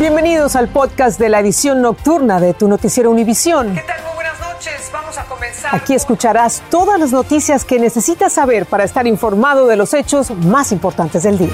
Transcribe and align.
Bienvenidos 0.00 0.56
al 0.56 0.68
podcast 0.68 1.20
de 1.20 1.28
la 1.28 1.40
edición 1.40 1.82
nocturna 1.82 2.40
de 2.40 2.54
tu 2.54 2.68
noticiero 2.68 3.10
Univisión. 3.10 3.74
¿Qué 3.74 3.82
tal? 3.82 4.02
Muy 4.02 4.14
buenas 4.14 4.40
noches. 4.40 4.90
Vamos 4.90 5.18
a 5.18 5.24
comenzar. 5.26 5.74
Aquí 5.74 5.92
escucharás 5.92 6.62
todas 6.70 6.98
las 6.98 7.12
noticias 7.12 7.66
que 7.66 7.78
necesitas 7.78 8.32
saber 8.32 8.64
para 8.64 8.84
estar 8.84 9.06
informado 9.06 9.66
de 9.66 9.76
los 9.76 9.92
hechos 9.92 10.30
más 10.30 10.72
importantes 10.72 11.24
del 11.24 11.36
día. 11.36 11.52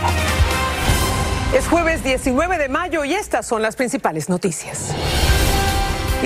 Es 1.57 1.67
jueves 1.67 2.05
19 2.05 2.57
de 2.57 2.69
mayo 2.69 3.05
y 3.05 3.15
estas 3.15 3.49
son 3.49 3.63
las 3.63 3.75
principales 3.75 4.29
noticias. 4.29 4.95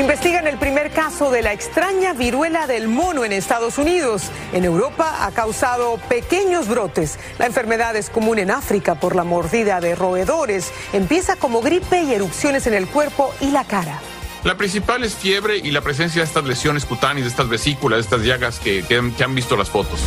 Investigan 0.01 0.47
el 0.47 0.57
primer 0.57 0.91
caso 0.93 1.31
de 1.31 1.43
la 1.43 1.53
extraña 1.53 2.15
viruela 2.15 2.67
del 2.67 2.89
mono 2.89 3.23
en 3.27 3.33
Estados 3.33 3.77
Unidos. 3.77 4.31
En 4.55 4.65
Europa 4.65 5.27
ha 5.27 5.31
causado 5.33 5.99
pequeños 6.09 6.69
brotes. 6.69 7.19
La 7.39 7.45
enfermedad 7.45 7.95
es 7.97 8.09
común 8.09 8.39
en 8.39 8.51
África 8.51 8.95
por 8.95 9.15
la 9.15 9.25
mordida 9.25 9.79
de 9.79 9.95
roedores. 9.95 10.73
Empieza 10.95 11.37
como 11.37 11.61
gripe 11.61 12.03
y 12.03 12.15
erupciones 12.15 12.67
en 12.67 12.73
el 12.75 12.87
cuerpo 12.87 13.35
y 13.43 13.51
la 13.51 13.65
cara. 13.65 14.01
La 14.43 14.57
principal 14.57 15.05
es 15.05 15.15
fiebre 15.15 15.59
y 15.59 15.71
la 15.71 15.83
presencia 15.83 16.23
de 16.23 16.27
estas 16.27 16.45
lesiones 16.45 16.87
cutáneas, 16.87 17.25
de 17.27 17.31
estas 17.31 17.51
vesículas, 17.51 17.99
de 17.99 18.01
estas 18.01 18.23
llagas 18.23 18.59
que, 18.59 18.83
que 18.83 18.97
han- 18.97 19.35
visto 19.35 19.55
las 19.55 19.69
fotos. 19.69 20.01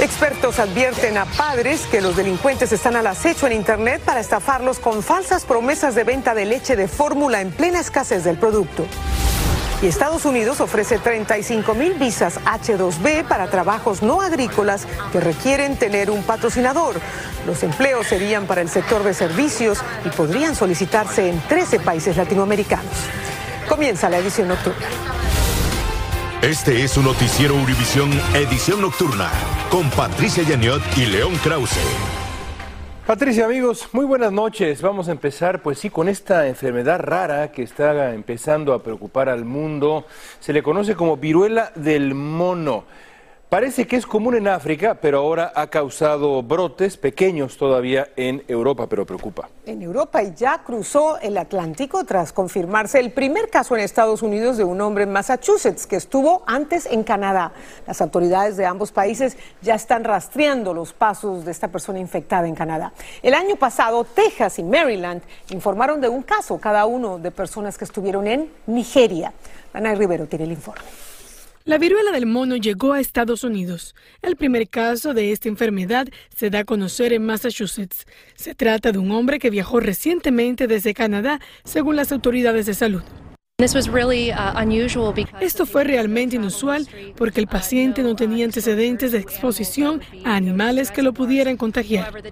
Expertos 0.00 0.58
advierten 0.58 1.18
a 1.18 1.26
padres 1.26 1.82
que 1.82 2.00
los 2.00 2.16
delincuentes 2.16 2.72
están 2.72 2.96
al 2.96 3.06
acecho 3.06 3.46
en 3.46 3.52
Internet 3.52 4.00
para 4.02 4.20
estafarlos 4.20 4.78
con 4.78 5.02
falsas 5.02 5.44
promesas 5.44 5.94
de 5.94 6.04
venta 6.04 6.34
de 6.34 6.46
leche 6.46 6.74
de 6.74 6.88
fórmula 6.88 7.42
en 7.42 7.50
plena 7.50 7.80
escasez 7.80 8.24
del 8.24 8.38
producto. 8.38 8.86
Y 9.82 9.86
Estados 9.88 10.24
Unidos 10.24 10.62
ofrece 10.62 10.98
35 10.98 11.74
mil 11.74 11.94
visas 11.94 12.40
H2B 12.46 13.28
para 13.28 13.50
trabajos 13.50 14.02
no 14.02 14.22
agrícolas 14.22 14.86
que 15.12 15.20
requieren 15.20 15.76
tener 15.76 16.10
un 16.10 16.22
patrocinador. 16.22 16.96
Los 17.46 17.62
empleos 17.62 18.06
serían 18.06 18.46
para 18.46 18.62
el 18.62 18.70
sector 18.70 19.04
de 19.04 19.12
servicios 19.12 19.80
y 20.06 20.08
podrían 20.08 20.56
solicitarse 20.56 21.28
en 21.28 21.38
13 21.42 21.80
países 21.80 22.16
latinoamericanos. 22.16 22.94
Comienza 23.68 24.08
la 24.08 24.16
edición 24.16 24.48
nocturna. 24.48 24.86
Este 26.42 26.82
es 26.82 26.92
su 26.92 27.02
noticiero 27.02 27.54
Univisión 27.54 28.10
Edición 28.34 28.80
Nocturna 28.80 29.30
con 29.70 29.90
Patricia 29.90 30.42
Yaniot 30.42 30.80
y 30.96 31.04
León 31.04 31.34
Krause. 31.44 31.78
Patricia, 33.06 33.44
amigos, 33.44 33.90
muy 33.92 34.06
buenas 34.06 34.32
noches. 34.32 34.80
Vamos 34.80 35.08
a 35.08 35.12
empezar, 35.12 35.60
pues 35.60 35.78
sí, 35.78 35.90
con 35.90 36.08
esta 36.08 36.48
enfermedad 36.48 36.98
rara 36.98 37.52
que 37.52 37.62
está 37.62 38.14
empezando 38.14 38.72
a 38.72 38.82
preocupar 38.82 39.28
al 39.28 39.44
mundo. 39.44 40.06
Se 40.38 40.54
le 40.54 40.62
conoce 40.62 40.94
como 40.94 41.18
viruela 41.18 41.72
del 41.74 42.14
mono. 42.14 42.84
Parece 43.50 43.88
que 43.88 43.96
es 43.96 44.06
común 44.06 44.36
en 44.36 44.46
África, 44.46 44.94
pero 44.94 45.18
ahora 45.18 45.50
ha 45.56 45.66
causado 45.66 46.40
brotes 46.40 46.96
pequeños 46.96 47.56
todavía 47.56 48.06
en 48.14 48.44
Europa, 48.46 48.86
pero 48.88 49.04
preocupa. 49.04 49.48
En 49.66 49.82
Europa 49.82 50.22
y 50.22 50.32
ya 50.36 50.62
cruzó 50.62 51.18
el 51.18 51.36
Atlántico 51.36 52.04
tras 52.04 52.32
confirmarse 52.32 53.00
el 53.00 53.10
primer 53.10 53.50
caso 53.50 53.74
en 53.74 53.82
Estados 53.82 54.22
Unidos 54.22 54.56
de 54.56 54.62
un 54.62 54.80
hombre 54.80 55.02
en 55.02 55.10
Massachusetts 55.10 55.88
que 55.88 55.96
estuvo 55.96 56.44
antes 56.46 56.86
en 56.86 57.02
Canadá. 57.02 57.52
Las 57.88 58.00
autoridades 58.00 58.56
de 58.56 58.66
ambos 58.66 58.92
países 58.92 59.36
ya 59.62 59.74
están 59.74 60.04
rastreando 60.04 60.72
los 60.72 60.92
pasos 60.92 61.44
de 61.44 61.50
esta 61.50 61.66
persona 61.66 61.98
infectada 61.98 62.46
en 62.46 62.54
Canadá. 62.54 62.92
El 63.20 63.34
año 63.34 63.56
pasado, 63.56 64.04
Texas 64.04 64.60
y 64.60 64.62
Maryland 64.62 65.22
informaron 65.48 66.00
de 66.00 66.08
un 66.08 66.22
caso 66.22 66.58
cada 66.58 66.86
uno 66.86 67.18
de 67.18 67.32
personas 67.32 67.76
que 67.76 67.84
estuvieron 67.84 68.28
en 68.28 68.48
Nigeria. 68.68 69.32
Ana 69.72 69.92
Rivero 69.96 70.26
tiene 70.26 70.44
el 70.44 70.52
informe. 70.52 71.09
La 71.66 71.76
viruela 71.76 72.10
del 72.10 72.24
mono 72.24 72.56
llegó 72.56 72.94
a 72.94 73.00
Estados 73.00 73.44
Unidos. 73.44 73.94
El 74.22 74.36
primer 74.36 74.70
caso 74.70 75.12
de 75.12 75.30
esta 75.30 75.50
enfermedad 75.50 76.08
se 76.34 76.48
da 76.48 76.60
a 76.60 76.64
conocer 76.64 77.12
en 77.12 77.26
Massachusetts. 77.26 78.06
Se 78.34 78.54
trata 78.54 78.92
de 78.92 78.98
un 78.98 79.12
hombre 79.12 79.38
que 79.38 79.50
viajó 79.50 79.78
recientemente 79.78 80.66
desde 80.66 80.94
Canadá, 80.94 81.38
según 81.62 81.96
las 81.96 82.12
autoridades 82.12 82.64
de 82.64 82.72
salud. 82.72 83.02
Esto 83.58 83.82
fue 85.66 85.84
realmente 85.84 86.36
inusual 86.36 86.88
porque 87.14 87.40
el 87.40 87.46
paciente 87.46 88.02
no 88.02 88.16
tenía 88.16 88.46
antecedentes 88.46 89.12
de 89.12 89.18
exposición 89.18 90.00
a 90.24 90.36
animales 90.36 90.90
que 90.90 91.02
lo 91.02 91.12
pudieran 91.12 91.58
contagiar, 91.58 92.22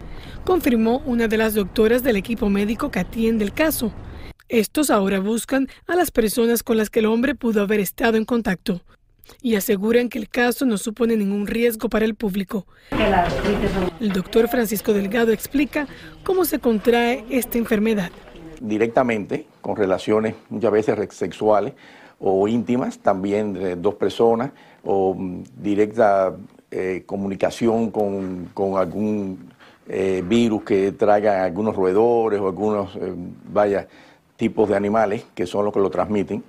confirmó 0.47 1.03
una 1.05 1.29
de 1.29 1.37
las 1.37 1.53
doctoras 1.53 2.03
del 2.03 2.17
equipo 2.17 2.49
médico 2.49 2.91
que 2.91 3.01
atiende 3.01 3.45
el 3.45 3.53
caso. 3.53 3.93
Estos 4.49 4.89
ahora 4.89 5.21
buscan 5.21 5.69
a 5.87 5.97
las 5.97 6.11
personas 6.11 6.63
con 6.63 6.79
las 6.79 6.89
que 6.89 7.01
el 7.01 7.07
hombre 7.07 7.35
pudo 7.35 7.61
haber 7.61 7.81
estado 7.81 8.17
en 8.17 8.25
contacto 8.25 8.81
y 9.43 9.57
aseguran 9.57 10.09
que 10.09 10.19
el 10.19 10.29
caso 10.29 10.67
no 10.67 10.79
supone 10.79 11.17
ningún 11.17 11.47
riesgo 11.47 11.89
para 11.89 12.05
el 12.05 12.15
público. 12.15 12.67
El 14.01 14.13
doctor 14.13 14.49
Francisco 14.49 14.93
Delgado 14.93 15.33
explica 15.33 15.87
cómo 16.25 16.45
se 16.45 16.59
contrae 16.59 17.25
esta 17.31 17.59
enfermedad. 17.59 18.11
directamente 18.61 19.47
con 19.61 19.77
relaciones 19.77 20.35
muchas 20.51 20.73
veces 20.73 21.15
sexuales 21.15 21.75
o 22.19 22.49
íntimas, 22.49 22.99
también 22.99 23.53
de 23.53 23.77
dos 23.77 23.95
personas, 23.95 24.51
o 24.85 25.15
mm, 25.15 25.43
directa 25.63 26.35
eh, 26.71 27.03
comunicación 27.07 27.91
con, 27.91 28.51
con 28.53 28.77
algún 28.77 29.51
eh, 29.89 30.23
virus 30.27 30.65
que 30.65 30.93
traiga 30.93 31.45
algunos 31.45 31.75
roedores 31.75 32.41
o 32.41 32.47
algunos, 32.47 32.95
eh, 32.97 33.15
vaya, 33.51 33.89
tipos 34.37 34.69
de 34.69 34.77
animales 34.77 35.25
que 35.35 35.47
son 35.47 35.65
los 35.65 35.73
que 35.73 35.81
lo 35.81 35.91
transmiten. 35.91 36.45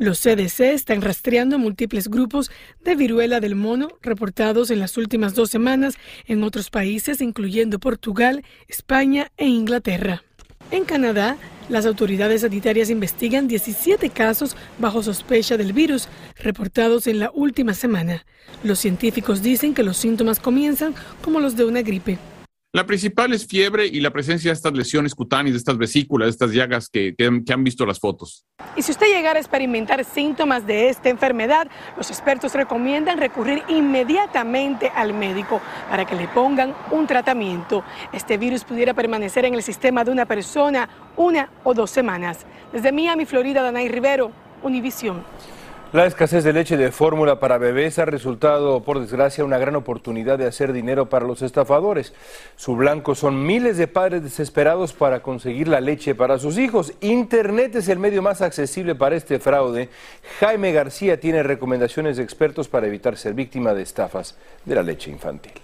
Los 0.00 0.20
CDC 0.20 0.60
están 0.72 1.02
rastreando 1.02 1.58
múltiples 1.58 2.08
grupos 2.08 2.50
de 2.82 2.96
viruela 2.96 3.38
del 3.38 3.54
mono 3.54 3.88
reportados 4.00 4.70
en 4.70 4.80
las 4.80 4.96
últimas 4.96 5.34
dos 5.34 5.50
semanas 5.50 5.98
en 6.26 6.42
otros 6.42 6.70
países, 6.70 7.20
incluyendo 7.20 7.78
Portugal, 7.78 8.42
España 8.66 9.30
e 9.36 9.46
Inglaterra. 9.46 10.22
En 10.70 10.86
Canadá, 10.86 11.36
las 11.68 11.84
autoridades 11.84 12.40
sanitarias 12.40 12.88
investigan 12.88 13.46
17 13.46 14.08
casos 14.08 14.56
bajo 14.78 15.02
sospecha 15.02 15.58
del 15.58 15.74
virus 15.74 16.08
reportados 16.38 17.06
en 17.06 17.18
la 17.18 17.30
última 17.34 17.74
semana. 17.74 18.24
Los 18.64 18.78
científicos 18.78 19.42
dicen 19.42 19.74
que 19.74 19.82
los 19.82 19.98
síntomas 19.98 20.40
comienzan 20.40 20.94
como 21.20 21.40
los 21.40 21.56
de 21.56 21.66
una 21.66 21.82
gripe. 21.82 22.16
La 22.72 22.86
principal 22.86 23.32
es 23.32 23.48
fiebre 23.48 23.88
y 23.88 23.98
la 23.98 24.12
presencia 24.12 24.52
de 24.52 24.54
estas 24.54 24.72
lesiones 24.74 25.16
cutáneas, 25.16 25.54
de 25.54 25.58
estas 25.58 25.76
vesículas, 25.76 26.26
de 26.26 26.30
estas 26.30 26.52
llagas 26.52 26.88
que, 26.88 27.16
han 27.18 27.64
visto 27.64 27.84
las 27.84 27.98
fotos. 27.98 28.46
Y 28.76 28.82
si 28.82 28.92
usted 28.92 29.08
llegara 29.08 29.38
a 29.38 29.40
experimentar 29.40 30.04
síntomas 30.04 30.64
de 30.68 30.88
esta 30.88 31.08
enfermedad, 31.08 31.66
los 31.96 32.10
expertos 32.10 32.54
recomiendan 32.54 33.18
recurrir 33.18 33.64
inmediatamente 33.66 34.88
al 34.94 35.14
médico 35.14 35.60
para 35.90 36.04
que 36.04 36.14
le 36.14 36.28
pongan 36.28 36.72
un 36.92 37.08
tratamiento. 37.08 37.82
Este 38.12 38.38
virus 38.38 38.62
pudiera 38.62 38.94
permanecer 38.94 39.44
en 39.44 39.54
el 39.54 39.64
sistema 39.64 40.04
de 40.04 40.12
una 40.12 40.26
persona 40.26 40.88
una 41.16 41.50
o 41.64 41.74
dos 41.74 41.90
semanas. 41.90 42.46
Desde 42.72 42.92
Miami, 42.92 43.24
Florida, 43.24 43.62
Danay 43.62 43.88
Rivero, 43.88 44.30
Univisión. 44.62 45.24
La 45.92 46.06
escasez 46.06 46.44
de 46.44 46.52
leche 46.52 46.76
de 46.76 46.92
fórmula 46.92 47.40
para 47.40 47.58
bebés 47.58 47.98
ha 47.98 48.04
resultado, 48.04 48.84
por 48.84 49.00
desgracia, 49.00 49.44
una 49.44 49.58
gran 49.58 49.74
oportunidad 49.74 50.38
de 50.38 50.46
hacer 50.46 50.72
dinero 50.72 51.08
para 51.08 51.26
los 51.26 51.42
estafadores. 51.42 52.12
Su 52.54 52.76
blanco 52.76 53.16
son 53.16 53.44
miles 53.44 53.76
de 53.76 53.88
padres 53.88 54.22
desesperados 54.22 54.92
para 54.92 55.20
conseguir 55.20 55.66
la 55.66 55.80
leche 55.80 56.14
para 56.14 56.38
sus 56.38 56.58
hijos. 56.58 56.92
Internet 57.00 57.74
es 57.74 57.88
el 57.88 57.98
medio 57.98 58.22
más 58.22 58.40
accesible 58.40 58.94
para 58.94 59.16
este 59.16 59.40
fraude. 59.40 59.88
Jaime 60.38 60.70
García 60.70 61.18
tiene 61.18 61.42
recomendaciones 61.42 62.18
de 62.18 62.22
expertos 62.22 62.68
para 62.68 62.86
evitar 62.86 63.16
ser 63.16 63.34
víctima 63.34 63.74
de 63.74 63.82
estafas 63.82 64.36
de 64.64 64.76
la 64.76 64.84
leche 64.84 65.10
infantil. 65.10 65.54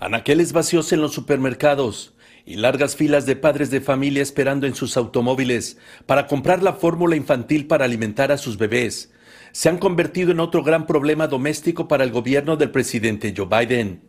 Anaqueles 0.00 0.52
vacíos 0.52 0.92
en 0.92 1.00
los 1.00 1.12
supermercados 1.12 2.14
y 2.44 2.56
largas 2.56 2.96
filas 2.96 3.26
de 3.26 3.36
padres 3.36 3.70
de 3.70 3.80
familia 3.80 4.24
esperando 4.24 4.66
en 4.66 4.74
sus 4.74 4.96
automóviles 4.96 5.78
para 6.06 6.26
comprar 6.26 6.64
la 6.64 6.72
fórmula 6.72 7.14
infantil 7.14 7.68
para 7.68 7.84
alimentar 7.84 8.32
a 8.32 8.38
sus 8.38 8.58
bebés 8.58 9.12
se 9.52 9.68
han 9.68 9.78
convertido 9.78 10.32
en 10.32 10.40
otro 10.40 10.62
gran 10.62 10.86
problema 10.86 11.28
doméstico 11.28 11.88
para 11.88 12.04
el 12.04 12.10
gobierno 12.10 12.56
del 12.56 12.70
presidente 12.70 13.34
Joe 13.36 13.46
Biden. 13.46 14.02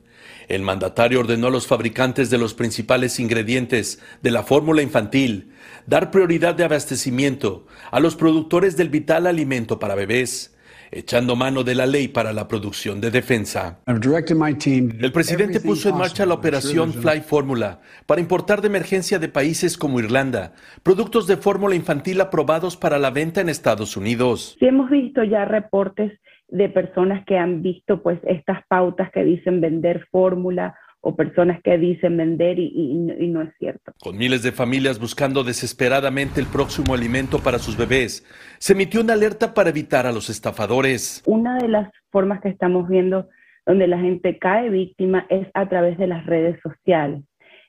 El 0.48 0.62
mandatario 0.62 1.20
ordenó 1.20 1.48
a 1.48 1.52
los 1.52 1.68
fabricantes 1.68 2.30
de 2.30 2.38
los 2.38 2.54
principales 2.54 3.20
ingredientes 3.20 4.00
de 4.22 4.31
la 4.31 4.44
fórmula 4.44 4.81
infantil 4.81 5.54
dar 5.86 6.12
prioridad 6.12 6.56
de 6.56 6.63
abastecimiento 6.63 7.66
a 7.92 8.00
los 8.00 8.16
productores 8.16 8.78
del 8.78 8.90
vital 8.90 9.28
alimento 9.28 9.80
para 9.80 9.95
bebés 9.95 10.52
echando 10.95 11.36
mano 11.36 11.63
de 11.63 11.75
la 11.75 11.86
ley 11.86 12.07
para 12.07 12.34
la 12.34 12.48
producción 12.48 13.01
de 13.01 13.12
defensa. 13.12 13.80
El 13.86 15.12
presidente 15.12 15.60
puso 15.60 15.90
en 15.90 15.98
marcha 15.98 16.25
la 16.25 16.34
operación 16.34 16.94
Fly 16.94 17.22
Formula 17.22 17.80
para 18.06 18.22
importar 18.22 18.62
de 18.62 18.68
emergencia 18.68 19.19
de 19.19 19.30
países 19.30 19.78
como 19.78 20.00
Irlanda 20.00 20.54
productos 20.84 21.28
de 21.28 21.38
fórmula 21.38 21.75
infantil 21.75 22.22
aprobados 22.22 22.78
para 22.78 23.00
la 23.00 23.12
venta 23.12 23.42
en 23.42 23.50
Estados 23.50 23.98
Unidos. 23.98 24.56
Sí 24.60 24.66
hemos 24.66 24.90
visto 24.90 25.24
ya 25.24 25.45
reportes 25.45 26.12
de 26.50 26.69
personas 26.69 27.25
que 27.25 27.38
han 27.38 27.62
visto 27.62 28.01
pues 28.01 28.19
estas 28.24 28.66
pautas 28.68 29.12
que 29.12 29.24
dicen 29.24 29.62
vender 29.62 30.07
fórmula 30.12 30.75
o 31.05 31.17
personas 31.17 31.61
que 31.61 31.77
dicen 31.77 32.15
vender 32.15 32.57
y, 32.57 32.71
y, 32.73 33.25
y, 33.25 33.27
no 33.27 33.41
es 33.41 33.50
cierto. 33.59 33.91
Con 34.01 34.17
miles 34.17 34.41
de 34.41 34.53
familias 34.53 35.00
buscando 35.00 35.44
desesperadamente 35.44 36.39
el 36.39 36.47
próximo 36.47 36.94
alimento 36.94 37.39
para 37.39 37.59
sus 37.59 37.75
bebés, 37.75 38.25
se 38.57 38.71
emitió 38.71 39.01
una 39.01 39.11
alerta 39.11 39.53
para 39.53 39.69
evitar 39.69 40.07
a 40.07 40.13
los 40.13 40.29
estafadores. 40.29 41.21
Una 41.25 41.57
de 41.57 41.67
las 41.67 41.89
formas 42.09 42.39
que 42.39 42.47
estamos 42.47 42.88
viendo 42.88 43.27
donde 43.65 43.88
la 43.88 44.00
gente 44.00 44.38
cae 44.39 44.69
víctima 44.69 45.25
es 45.29 45.45
a 45.53 45.67
través 45.67 45.97
de 45.97 46.07
las 46.07 46.25
redes 46.25 46.57
sociales, 46.61 47.21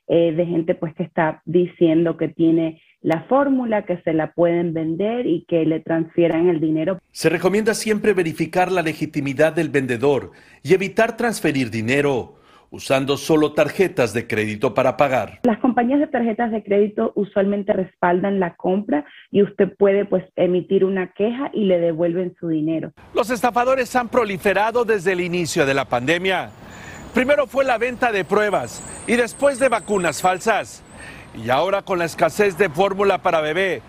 eh, 0.07 0.31
de 0.31 0.45
gente 0.45 0.73
pues 0.73 0.95
que 0.95 1.03
está 1.03 1.41
diciendo 1.43 2.15
que 2.15 2.29
tiene 2.29 2.81
la 3.01 3.23
fórmula, 3.23 3.85
que 3.85 3.97
se 4.03 4.13
la 4.13 4.31
pueden 4.31 4.73
vender 4.73 5.27
y 5.27 5.43
que 5.45 5.65
le 5.65 5.81
transfieran 5.81 6.47
el 6.47 6.61
dinero. 6.61 6.99
Se 7.11 7.29
recomienda 7.29 7.73
siempre 7.73 8.13
verificar 8.13 8.71
la 8.71 8.81
legitimidad 8.81 9.51
del 9.51 9.69
vendedor 9.69 10.31
y 10.63 10.73
evitar 10.73 11.17
transferir 11.17 11.69
dinero 11.69 12.35
usando 12.75 13.15
solo 13.15 13.53
tarjetas 13.53 14.11
de 14.11 14.27
crédito 14.27 14.73
para 14.73 14.97
pagar. 14.97 15.39
Las 15.43 15.59
compañías 15.59 16.01
de 16.01 16.07
tarjetas 16.07 16.51
de 16.51 16.61
crédito 16.61 17.13
usualmente 17.15 17.71
respaldan 17.71 18.41
la 18.41 18.55
compra 18.55 19.05
y 19.31 19.43
usted 19.43 19.73
puede 19.77 20.03
pues 20.03 20.25
emitir 20.35 20.83
una 20.83 21.13
queja 21.13 21.49
y 21.53 21.63
le 21.63 21.79
devuelven 21.79 22.35
su 22.37 22.49
dinero. 22.49 22.91
Los 23.13 23.29
estafadores 23.29 23.95
han 23.95 24.09
proliferado 24.09 24.83
desde 24.83 25.13
el 25.13 25.21
inicio 25.21 25.65
de 25.65 25.73
la 25.73 25.85
pandemia. 25.85 26.49
Primero 27.13 27.47
fue 27.47 27.63
la 27.63 27.77
venta 27.77 28.11
de 28.11 28.25
pruebas 28.25 28.83
y 29.07 29.15
después 29.15 29.57
de 29.57 29.69
vacunas 29.69 30.21
falsas. 30.21 30.83
Y 31.41 31.49
ahora 31.49 31.81
con 31.81 31.97
la 31.97 32.05
escasez 32.05 32.57
de 32.57 32.67
fórmula 32.67 33.19
para 33.19 33.39
bebé, 33.39 33.81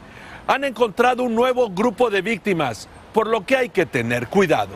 han 0.47 0.63
encontrado 0.63 1.25
un 1.25 1.35
nuevo 1.35 1.71
grupo 1.71 2.09
de 2.09 2.23
víctimas, 2.23 2.89
por 3.13 3.27
lo 3.27 3.45
que 3.45 3.57
hay 3.57 3.69
que 3.69 3.85
tener 3.85 4.29
cuidado. 4.29 4.75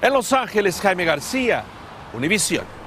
En 0.00 0.14
Los 0.14 0.32
Ángeles, 0.32 0.80
Jaime 0.80 1.04
García, 1.04 1.64
Univisión. 2.14 2.81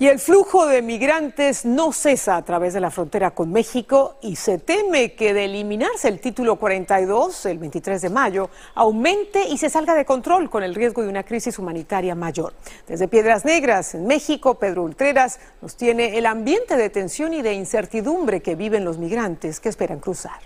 Y 0.00 0.08
el 0.08 0.18
flujo 0.18 0.66
de 0.66 0.80
migrantes 0.80 1.66
no 1.66 1.92
cesa 1.92 2.36
a 2.36 2.42
través 2.42 2.72
de 2.72 2.80
la 2.80 2.90
frontera 2.90 3.32
con 3.32 3.52
México 3.52 4.16
y 4.22 4.36
se 4.36 4.56
teme 4.56 5.12
que 5.12 5.34
de 5.34 5.44
eliminarse 5.44 6.08
el 6.08 6.20
título 6.20 6.56
42 6.56 7.44
el 7.44 7.58
23 7.58 8.00
de 8.00 8.08
mayo 8.08 8.48
aumente 8.74 9.46
y 9.46 9.58
se 9.58 9.68
salga 9.68 9.94
de 9.94 10.06
control 10.06 10.48
con 10.48 10.62
el 10.62 10.74
riesgo 10.74 11.02
de 11.02 11.10
una 11.10 11.22
crisis 11.22 11.58
humanitaria 11.58 12.14
mayor. 12.14 12.54
Desde 12.88 13.08
Piedras 13.08 13.44
Negras, 13.44 13.94
en 13.94 14.06
México, 14.06 14.54
Pedro 14.54 14.84
Ultreras 14.84 15.38
nos 15.60 15.76
tiene 15.76 16.16
el 16.16 16.24
ambiente 16.24 16.78
de 16.78 16.88
tensión 16.88 17.34
y 17.34 17.42
de 17.42 17.52
incertidumbre 17.52 18.40
que 18.40 18.54
viven 18.54 18.86
los 18.86 18.96
migrantes 18.96 19.60
que 19.60 19.68
esperan 19.68 20.00
cruzar. 20.00 20.40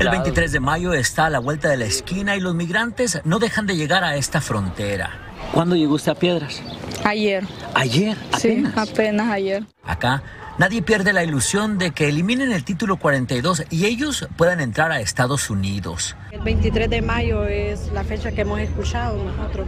El 0.00 0.08
23 0.08 0.50
de 0.50 0.58
mayo 0.58 0.94
está 0.94 1.26
a 1.26 1.30
la 1.30 1.38
vuelta 1.38 1.68
de 1.68 1.76
la 1.76 1.84
esquina 1.84 2.34
y 2.34 2.40
los 2.40 2.56
migrantes 2.56 3.20
no 3.22 3.38
dejan 3.38 3.68
de 3.68 3.76
llegar 3.76 4.02
a 4.02 4.16
esta 4.16 4.40
frontera. 4.40 5.27
¿Cuándo 5.52 5.76
llegó 5.76 5.94
usted 5.94 6.12
a 6.12 6.14
Piedras? 6.14 6.62
Ayer. 7.04 7.44
¿Ayer? 7.74 8.16
¿Apenas? 8.32 8.40
Sí, 8.40 8.64
apenas 8.76 9.30
ayer. 9.30 9.64
Acá 9.84 10.22
nadie 10.58 10.82
pierde 10.82 11.12
la 11.12 11.24
ilusión 11.24 11.78
de 11.78 11.92
que 11.92 12.08
eliminen 12.08 12.52
el 12.52 12.64
título 12.64 12.96
42 12.96 13.64
y 13.70 13.86
ellos 13.86 14.28
puedan 14.36 14.60
entrar 14.60 14.92
a 14.92 15.00
Estados 15.00 15.50
Unidos. 15.50 16.16
El 16.30 16.40
23 16.40 16.90
de 16.90 17.02
mayo 17.02 17.44
es 17.44 17.90
la 17.92 18.04
fecha 18.04 18.32
que 18.32 18.42
hemos 18.42 18.60
escuchado 18.60 19.22
nosotros. 19.24 19.66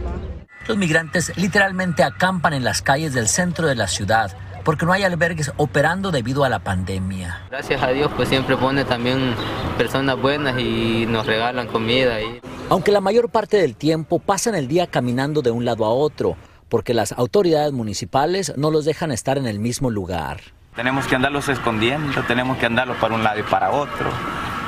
Los 0.67 0.77
migrantes 0.77 1.35
literalmente 1.37 2.03
acampan 2.03 2.53
en 2.53 2.63
las 2.63 2.81
calles 2.81 3.13
del 3.13 3.27
centro 3.27 3.67
de 3.67 3.75
la 3.75 3.87
ciudad 3.87 4.35
porque 4.63 4.85
no 4.85 4.93
hay 4.93 5.03
albergues 5.03 5.51
operando 5.57 6.11
debido 6.11 6.43
a 6.43 6.49
la 6.49 6.59
pandemia. 6.59 7.41
Gracias 7.49 7.81
a 7.81 7.87
Dios, 7.87 8.11
pues 8.15 8.29
siempre 8.29 8.55
pone 8.57 8.85
también 8.85 9.33
personas 9.77 10.21
buenas 10.21 10.59
y 10.59 11.05
nos 11.07 11.25
regalan 11.25 11.67
comida. 11.67 12.21
Y... 12.21 12.39
Aunque 12.71 12.93
la 12.93 13.01
mayor 13.01 13.27
parte 13.27 13.57
del 13.57 13.75
tiempo 13.75 14.19
pasan 14.19 14.55
el 14.55 14.69
día 14.69 14.87
caminando 14.87 15.41
de 15.41 15.51
un 15.51 15.65
lado 15.65 15.83
a 15.83 15.89
otro, 15.89 16.37
porque 16.69 16.93
las 16.93 17.11
autoridades 17.11 17.73
municipales 17.73 18.53
no 18.55 18.71
los 18.71 18.85
dejan 18.85 19.11
estar 19.11 19.37
en 19.37 19.45
el 19.45 19.59
mismo 19.59 19.89
lugar. 19.89 20.39
Tenemos 20.73 21.05
que 21.05 21.17
andarlos 21.17 21.49
escondiendo, 21.49 22.23
tenemos 22.23 22.57
que 22.59 22.67
andarlos 22.67 22.95
para 22.95 23.13
un 23.13 23.25
lado 23.25 23.41
y 23.41 23.43
para 23.43 23.71
otro. 23.71 24.09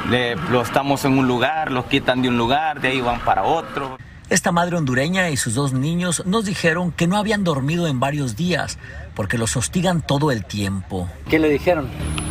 Le, 0.09 0.35
lo 0.35 0.63
estamos 0.63 1.05
en 1.05 1.17
un 1.17 1.29
lugar, 1.29 1.71
los 1.71 1.85
quitan 1.85 2.21
de 2.21 2.27
un 2.27 2.37
lugar, 2.37 2.81
de 2.81 2.89
ahí 2.89 2.99
van 2.99 3.21
para 3.21 3.43
otro. 3.43 3.97
Esta 4.29 4.51
madre 4.51 4.75
hondureña 4.75 5.29
y 5.29 5.37
sus 5.37 5.53
dos 5.53 5.71
niños 5.71 6.25
nos 6.25 6.43
dijeron 6.43 6.91
que 6.91 7.07
no 7.07 7.15
habían 7.15 7.45
dormido 7.45 7.87
en 7.87 8.01
varios 8.01 8.35
días 8.35 8.79
porque 9.15 9.37
los 9.37 9.55
hostigan 9.55 10.05
todo 10.05 10.29
el 10.29 10.43
tiempo. 10.43 11.07
¿Qué 11.29 11.39
le 11.39 11.47
dijeron? 11.47 11.87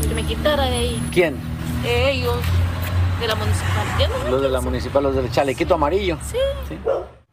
Que 0.06 0.14
me 0.14 0.22
quitara 0.24 0.64
de 0.64 0.76
ahí. 0.76 1.02
¿Quién? 1.14 1.36
Ellos, 1.86 2.40
de 3.22 3.28
la 3.28 3.34
municipal. 3.36 4.30
Los 4.30 4.42
de 4.42 4.48
la 4.48 4.60
municipal, 4.60 5.02
los 5.04 5.14
del 5.14 5.30
chalequito 5.30 5.74
amarillo. 5.74 6.18
Sí. 6.28 6.36
sí. 6.68 6.78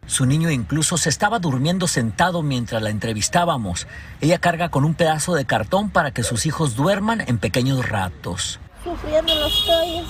Su 0.06 0.25
niño 0.25 0.50
incluso 0.50 0.97
se 0.97 1.09
estaba 1.09 1.39
durmiendo 1.39 1.88
sentado 1.88 2.41
mientras 2.41 2.81
la 2.81 2.89
entrevistábamos. 2.89 3.88
Ella 4.21 4.39
carga 4.39 4.69
con 4.69 4.86
un 4.86 4.94
pedazo 4.94 5.36
de 5.36 5.45
cartón 5.45 5.89
para 5.89 6.12
que 6.12 6.24
sus 6.24 6.45
hijos 6.45 6.75
duerman 6.75 7.21
en 7.27 7.38
pequeños 7.38 7.88
ratos. 7.88 8.59
Sufriendo 8.83 9.31
en 9.31 9.39
las 9.39 9.53
calles. 9.68 10.07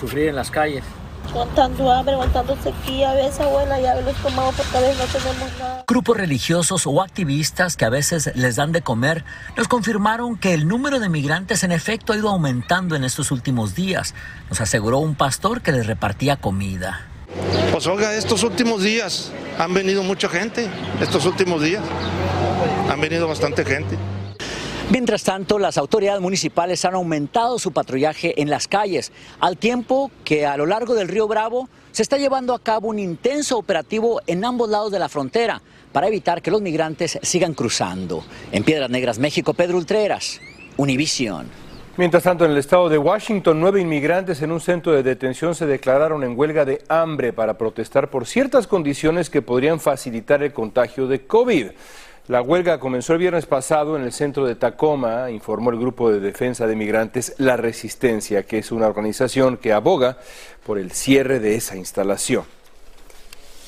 Sufrir 0.00 0.28
en 0.28 0.36
las 0.36 0.50
calles. 0.50 0.84
Aguantando 1.30 1.90
hambre, 1.90 2.14
aguantando 2.14 2.56
sequía, 2.62 3.10
a 3.10 3.14
veces 3.14 3.40
abuela 3.40 3.80
ya 3.80 3.94
los 4.00 4.14
tomamos 4.16 4.54
porque 4.54 4.76
a 4.76 4.80
veces 4.80 4.98
no 4.98 5.20
tenemos 5.20 5.58
nada. 5.58 5.84
Grupos 5.86 6.16
religiosos 6.16 6.86
o 6.86 7.02
activistas 7.02 7.76
que 7.76 7.84
a 7.84 7.90
veces 7.90 8.32
les 8.34 8.56
dan 8.56 8.72
de 8.72 8.82
comer 8.82 9.24
nos 9.56 9.68
confirmaron 9.68 10.36
que 10.36 10.52
el 10.52 10.68
número 10.68 11.00
de 11.00 11.08
migrantes 11.08 11.64
en 11.64 11.72
efecto 11.72 12.12
ha 12.12 12.16
ido 12.16 12.28
aumentando 12.28 12.96
en 12.96 13.04
estos 13.04 13.30
últimos 13.30 13.74
días, 13.74 14.14
nos 14.50 14.60
aseguró 14.60 14.98
un 14.98 15.14
pastor 15.14 15.62
que 15.62 15.72
les 15.72 15.86
repartía 15.86 16.36
comida. 16.36 17.06
Pues 17.72 17.86
oiga, 17.86 18.14
estos 18.14 18.42
últimos 18.42 18.82
días 18.82 19.32
han 19.58 19.72
venido 19.72 20.02
mucha 20.02 20.28
gente, 20.28 20.68
estos 21.00 21.24
últimos 21.24 21.62
días 21.62 21.82
han 22.90 23.00
venido 23.00 23.26
bastante 23.26 23.64
gente. 23.64 23.96
Mientras 24.92 25.24
tanto, 25.24 25.58
las 25.58 25.78
autoridades 25.78 26.20
municipales 26.20 26.84
han 26.84 26.92
aumentado 26.92 27.58
su 27.58 27.72
patrullaje 27.72 28.42
en 28.42 28.50
las 28.50 28.68
calles, 28.68 29.10
al 29.40 29.56
tiempo 29.56 30.10
que 30.22 30.44
a 30.44 30.54
lo 30.58 30.66
largo 30.66 30.94
del 30.94 31.08
río 31.08 31.26
Bravo 31.26 31.70
se 31.92 32.02
está 32.02 32.18
llevando 32.18 32.52
a 32.52 32.58
cabo 32.58 32.88
un 32.88 32.98
intenso 32.98 33.56
operativo 33.56 34.20
en 34.26 34.44
ambos 34.44 34.68
lados 34.68 34.92
de 34.92 34.98
la 34.98 35.08
frontera 35.08 35.62
para 35.92 36.08
evitar 36.08 36.42
que 36.42 36.50
los 36.50 36.60
migrantes 36.60 37.18
sigan 37.22 37.54
cruzando. 37.54 38.22
En 38.52 38.64
Piedras 38.64 38.90
Negras, 38.90 39.18
México, 39.18 39.54
Pedro 39.54 39.78
Ultreras, 39.78 40.42
Univisión. 40.76 41.46
Mientras 41.96 42.24
tanto, 42.24 42.44
en 42.44 42.50
el 42.50 42.58
estado 42.58 42.90
de 42.90 42.98
Washington, 42.98 43.60
nueve 43.60 43.80
inmigrantes 43.80 44.42
en 44.42 44.52
un 44.52 44.60
centro 44.60 44.92
de 44.92 45.02
detención 45.02 45.54
se 45.54 45.64
declararon 45.64 46.22
en 46.22 46.38
huelga 46.38 46.66
de 46.66 46.84
hambre 46.88 47.32
para 47.32 47.56
protestar 47.56 48.10
por 48.10 48.26
ciertas 48.26 48.66
condiciones 48.66 49.30
que 49.30 49.40
podrían 49.40 49.80
facilitar 49.80 50.42
el 50.42 50.52
contagio 50.52 51.06
de 51.06 51.26
COVID. 51.26 51.68
La 52.28 52.40
huelga 52.40 52.78
comenzó 52.78 53.14
el 53.14 53.18
viernes 53.18 53.46
pasado 53.46 53.96
en 53.96 54.02
el 54.02 54.12
centro 54.12 54.46
de 54.46 54.54
Tacoma, 54.54 55.28
informó 55.32 55.70
el 55.70 55.78
grupo 55.80 56.08
de 56.08 56.20
defensa 56.20 56.68
de 56.68 56.76
migrantes 56.76 57.34
La 57.38 57.56
Resistencia, 57.56 58.44
que 58.44 58.58
es 58.58 58.70
una 58.70 58.86
organización 58.86 59.56
que 59.56 59.72
aboga 59.72 60.18
por 60.64 60.78
el 60.78 60.92
cierre 60.92 61.40
de 61.40 61.56
esa 61.56 61.74
instalación. 61.74 62.44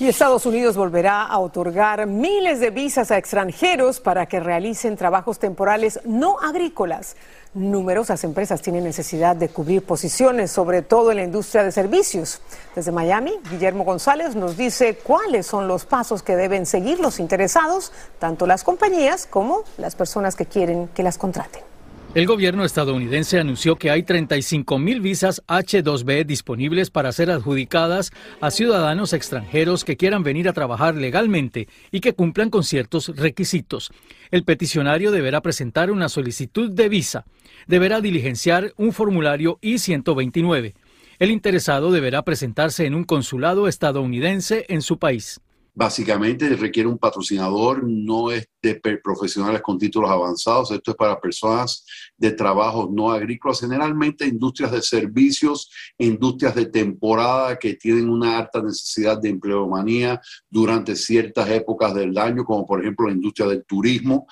Y 0.01 0.09
Estados 0.09 0.45
Unidos 0.45 0.77
volverá 0.77 1.23
a 1.23 1.39
otorgar 1.39 2.09
miles 2.09 2.59
de 2.59 2.71
visas 2.71 3.13
a 3.13 3.17
extranjeros 3.17 4.01
para 4.01 4.27
que 4.27 4.41
realicen 4.41 4.97
trabajos 4.97 5.39
temporales 5.39 6.01
no 6.05 6.41
agrícolas. 6.41 7.15
Numerosas 7.55 8.25
empresas 8.25 8.61
tienen 8.61 8.83
necesidad 8.83 9.37
de 9.37 9.49
cubrir 9.49 9.85
posiciones, 9.85 10.51
sobre 10.51 10.83
todo 10.83 11.13
en 11.13 11.19
la 11.19 11.23
industria 11.23 11.63
de 11.63 11.71
servicios. 11.71 12.41
Desde 12.75 12.91
Miami, 12.91 13.35
Guillermo 13.49 13.85
González 13.85 14.35
nos 14.35 14.57
dice 14.57 14.97
cuáles 14.97 15.47
son 15.47 15.69
los 15.69 15.85
pasos 15.85 16.25
que 16.25 16.35
deben 16.35 16.67
seguir 16.67 16.99
los 16.99 17.21
interesados, 17.21 17.93
tanto 18.19 18.49
las 18.49 18.65
compañías 18.65 19.27
como 19.27 19.63
las 19.79 19.95
personas 19.95 20.35
que 20.35 20.47
quieren 20.47 20.89
que 20.89 21.05
las 21.05 21.19
contraten. 21.19 21.74
El 22.15 22.27
gobierno 22.29 22.65
estadounidense 22.65 23.41
anunció 23.41 23.75
que 23.75 23.91
hay 23.91 24.05
35 24.05 24.79
mil 24.79 25.01
visas 25.01 25.43
H2B 25.49 26.25
disponibles 26.25 26.89
para 26.91 27.11
ser 27.11 27.29
adjudicadas 27.29 28.13
a 28.41 28.53
ciudadanos 28.53 29.13
extranjeros 29.13 29.85
que 29.85 29.97
quieran 29.97 30.23
venir 30.23 30.49
a 30.49 30.53
trabajar 30.53 30.95
legalmente 30.95 31.67
y 31.91 31.99
que 31.99 32.13
cumplan 32.13 32.51
con 32.51 32.63
ciertos 32.63 33.09
requisitos. 33.17 33.91
El 34.31 34.45
peticionario 34.45 35.11
deberá 35.11 35.41
presentar 35.41 35.91
una 35.91 36.09
solicitud 36.09 36.71
de 36.71 36.89
visa, 36.89 37.25
deberá 37.67 38.01
diligenciar 38.01 38.75
un 38.77 38.93
formulario 38.93 39.59
I-129. 39.61 40.75
El 41.19 41.33
interesado 41.33 41.91
deberá 41.91 42.23
presentarse 42.23 42.87
en 42.87 42.95
un 42.95 43.03
consulado 43.03 43.67
estadounidense 43.67 44.67
en 44.69 44.83
su 44.83 45.01
país 45.01 45.41
básicamente 45.75 46.49
requiere 46.51 46.89
un 46.89 46.99
patrocinador, 46.99 47.83
no 47.85 48.31
es 48.31 48.49
de 48.63 48.81
profesionales 49.03 49.61
con 49.61 49.77
títulos 49.77 50.09
avanzados, 50.11 50.71
esto 50.71 50.93
es 50.93 50.97
para 50.97 51.21
personas 51.21 51.85
de 52.17 52.31
trabajos 52.31 52.91
no 52.91 53.11
agrícolas, 53.11 53.61
generalmente 53.61 54.27
industrias 54.27 54.71
de 54.71 54.81
servicios, 54.81 55.71
industrias 55.99 56.55
de 56.55 56.67
temporada 56.67 57.59
que 57.59 57.75
tienen 57.75 58.09
una 58.09 58.39
alta 58.39 58.63
necesidad 58.63 59.21
de 59.21 59.31
empleomanía 59.31 60.21
durante 60.49 60.95
ciertas 60.95 61.51
épocas 61.51 61.93
del 61.95 62.17
año, 62.17 62.45
como 62.45 62.65
por 62.65 62.81
ejemplo 62.81 63.09
la 63.09 63.15
industria 63.15 63.49
del 63.49 63.65
turismo. 63.65 64.27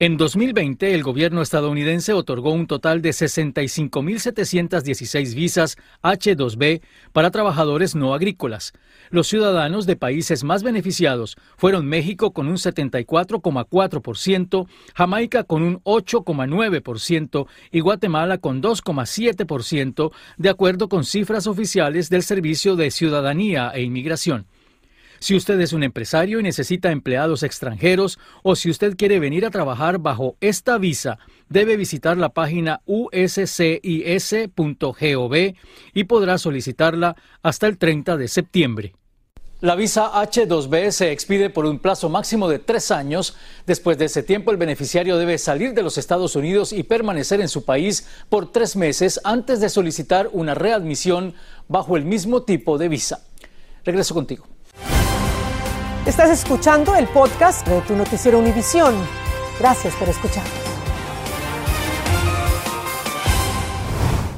En 0.00 0.16
2020, 0.16 0.94
el 0.94 1.02
gobierno 1.02 1.42
estadounidense 1.42 2.12
otorgó 2.12 2.52
un 2.52 2.68
total 2.68 3.02
de 3.02 3.10
65.716 3.10 5.34
visas 5.34 5.76
H2B 6.04 6.82
para 7.12 7.32
trabajadores 7.32 7.96
no 7.96 8.14
agrícolas. 8.14 8.74
Los 9.10 9.26
ciudadanos 9.26 9.86
de 9.86 9.96
países 9.96 10.44
más 10.44 10.62
beneficiados 10.62 11.36
fueron 11.56 11.86
México 11.86 12.32
con 12.32 12.46
un 12.46 12.58
74,4%, 12.58 14.68
Jamaica 14.94 15.42
con 15.42 15.64
un 15.64 15.82
8,9% 15.82 17.48
y 17.72 17.80
Guatemala 17.80 18.38
con 18.38 18.62
2,7%, 18.62 20.12
de 20.36 20.48
acuerdo 20.48 20.88
con 20.88 21.02
cifras 21.02 21.48
oficiales 21.48 22.08
del 22.08 22.22
Servicio 22.22 22.76
de 22.76 22.92
Ciudadanía 22.92 23.72
e 23.74 23.82
Inmigración. 23.82 24.46
Si 25.20 25.34
usted 25.34 25.60
es 25.60 25.72
un 25.72 25.82
empresario 25.82 26.38
y 26.38 26.42
necesita 26.42 26.92
empleados 26.92 27.42
extranjeros 27.42 28.18
o 28.42 28.56
si 28.56 28.70
usted 28.70 28.96
quiere 28.96 29.18
venir 29.18 29.44
a 29.44 29.50
trabajar 29.50 29.98
bajo 29.98 30.36
esta 30.40 30.78
visa, 30.78 31.18
debe 31.48 31.76
visitar 31.76 32.16
la 32.16 32.28
página 32.30 32.80
uscis.gov 32.86 33.74
y 35.94 36.04
podrá 36.04 36.38
solicitarla 36.38 37.16
hasta 37.42 37.66
el 37.66 37.78
30 37.78 38.16
de 38.16 38.28
septiembre. 38.28 38.94
La 39.60 39.74
visa 39.74 40.12
H2B 40.12 40.92
se 40.92 41.10
expide 41.10 41.50
por 41.50 41.66
un 41.66 41.80
plazo 41.80 42.08
máximo 42.08 42.48
de 42.48 42.60
tres 42.60 42.92
años. 42.92 43.36
Después 43.66 43.98
de 43.98 44.04
ese 44.04 44.22
tiempo, 44.22 44.52
el 44.52 44.56
beneficiario 44.56 45.18
debe 45.18 45.36
salir 45.36 45.74
de 45.74 45.82
los 45.82 45.98
Estados 45.98 46.36
Unidos 46.36 46.72
y 46.72 46.84
permanecer 46.84 47.40
en 47.40 47.48
su 47.48 47.64
país 47.64 48.06
por 48.28 48.52
tres 48.52 48.76
meses 48.76 49.20
antes 49.24 49.60
de 49.60 49.68
solicitar 49.68 50.30
una 50.32 50.54
readmisión 50.54 51.34
bajo 51.66 51.96
el 51.96 52.04
mismo 52.04 52.44
tipo 52.44 52.78
de 52.78 52.88
visa. 52.88 53.26
Regreso 53.84 54.14
contigo. 54.14 54.46
Estás 56.08 56.30
escuchando 56.30 56.96
el 56.96 57.06
podcast 57.06 57.68
de 57.68 57.82
tu 57.82 57.94
noticiero 57.94 58.38
Univisión. 58.38 58.94
Gracias 59.60 59.94
por 59.96 60.08
escucharnos. 60.08 60.50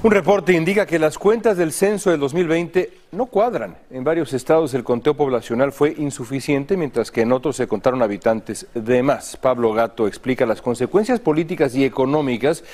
Un 0.03 0.11
reporte 0.11 0.53
indica 0.53 0.85
que 0.85 0.99
las 0.99 1.17
cuentas 1.17 1.57
del 1.57 1.71
censo 1.71 2.11
del 2.11 2.19
2020 2.19 2.93
no 3.13 3.27
cuadran. 3.27 3.77
En 3.93 4.03
varios 4.03 4.33
estados 4.33 4.75
el 4.75 4.83
conteo 4.83 5.15
poblacional 5.15 5.71
fue 5.71 5.95
insuficiente, 5.97 6.77
mientras 6.77 7.13
que 7.13 7.21
en 7.21 7.31
otros 7.31 7.55
se 7.55 7.69
contaron 7.69 8.03
habitantes 8.03 8.67
de 8.75 9.05
más. 9.05 9.37
Pablo 9.37 9.73
Gato 9.73 10.09
explica 10.09 10.45
las 10.47 10.61
consecuencias 10.61 11.21
políticas 11.21 11.77
y 11.77 11.85
económicas 11.85 12.65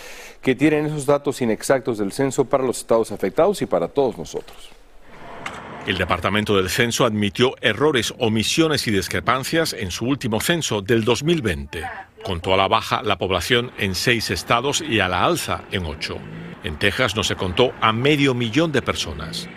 que 0.40 0.54
tienen 0.54 0.86
esos 0.86 1.04
datos 1.04 1.42
inexactos 1.42 1.98
del 1.98 2.12
censo 2.12 2.46
para 2.46 2.64
los 2.64 2.78
estados 2.78 3.12
afectados 3.12 3.60
y 3.60 3.66
para 3.66 3.88
todos 3.88 4.16
nosotros. 4.16 4.70
El 5.86 5.98
Departamento 5.98 6.56
del 6.56 6.68
Censo 6.68 7.04
admitió 7.04 7.54
errores, 7.60 8.12
omisiones 8.18 8.88
y 8.88 8.90
discrepancias 8.90 9.72
en 9.72 9.92
su 9.92 10.04
último 10.06 10.40
censo 10.40 10.82
del 10.82 11.04
2020. 11.04 11.84
Contó 12.24 12.52
a 12.52 12.56
la 12.56 12.66
baja 12.66 13.04
la 13.04 13.18
población 13.18 13.70
en 13.78 13.94
seis 13.94 14.30
estados 14.30 14.80
y 14.80 14.98
a 14.98 15.06
la 15.06 15.24
alza 15.24 15.62
en 15.70 15.86
ocho. 15.86 16.18
En 16.64 16.76
Texas 16.76 17.14
no 17.14 17.22
se 17.22 17.36
contó 17.36 17.72
a 17.80 17.92
medio 17.92 18.34
millón 18.34 18.72
de 18.72 18.82
personas. 18.82 19.48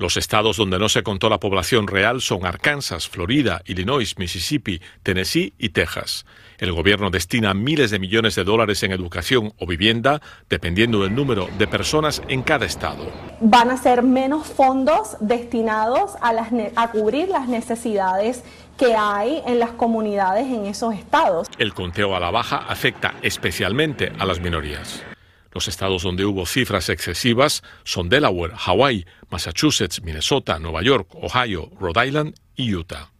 Los 0.00 0.16
estados 0.16 0.56
donde 0.56 0.78
no 0.78 0.88
se 0.88 1.02
contó 1.02 1.28
la 1.28 1.40
población 1.40 1.86
real 1.86 2.22
son 2.22 2.46
Arkansas, 2.46 3.06
Florida, 3.06 3.60
Illinois, 3.66 4.16
Mississippi, 4.16 4.80
Tennessee 5.02 5.52
y 5.58 5.68
Texas. 5.68 6.24
El 6.56 6.72
gobierno 6.72 7.10
destina 7.10 7.52
miles 7.52 7.90
de 7.90 7.98
millones 7.98 8.34
de 8.34 8.44
dólares 8.44 8.82
en 8.82 8.92
educación 8.92 9.52
o 9.58 9.66
vivienda, 9.66 10.22
dependiendo 10.48 11.02
del 11.02 11.14
número 11.14 11.50
de 11.58 11.66
personas 11.66 12.22
en 12.28 12.42
cada 12.42 12.64
estado. 12.64 13.12
Van 13.42 13.70
a 13.70 13.76
ser 13.76 14.02
menos 14.02 14.46
fondos 14.46 15.18
destinados 15.20 16.12
a, 16.22 16.32
las 16.32 16.48
a 16.76 16.90
cubrir 16.92 17.28
las 17.28 17.46
necesidades 17.46 18.42
que 18.78 18.94
hay 18.94 19.42
en 19.46 19.58
las 19.58 19.72
comunidades 19.72 20.46
en 20.46 20.64
esos 20.64 20.94
estados. 20.94 21.46
El 21.58 21.74
conteo 21.74 22.16
a 22.16 22.20
la 22.20 22.30
baja 22.30 22.64
afecta 22.66 23.16
especialmente 23.20 24.10
a 24.18 24.24
las 24.24 24.40
minorías. 24.40 25.04
Los 25.52 25.68
estados 25.68 26.02
donde 26.02 26.24
hubo 26.24 26.46
cifras 26.46 26.88
excesivas 26.88 27.62
son 27.84 28.08
Delaware, 28.08 28.54
Hawaii, 28.56 29.04
Massachusetts, 29.30 30.02
Minnesota, 30.02 30.58
Nueva 30.58 30.82
York, 30.82 31.08
Ohio, 31.14 31.70
Rhode 31.80 32.06
Island 32.06 32.34
y 32.54 32.74
Utah. 32.74 33.10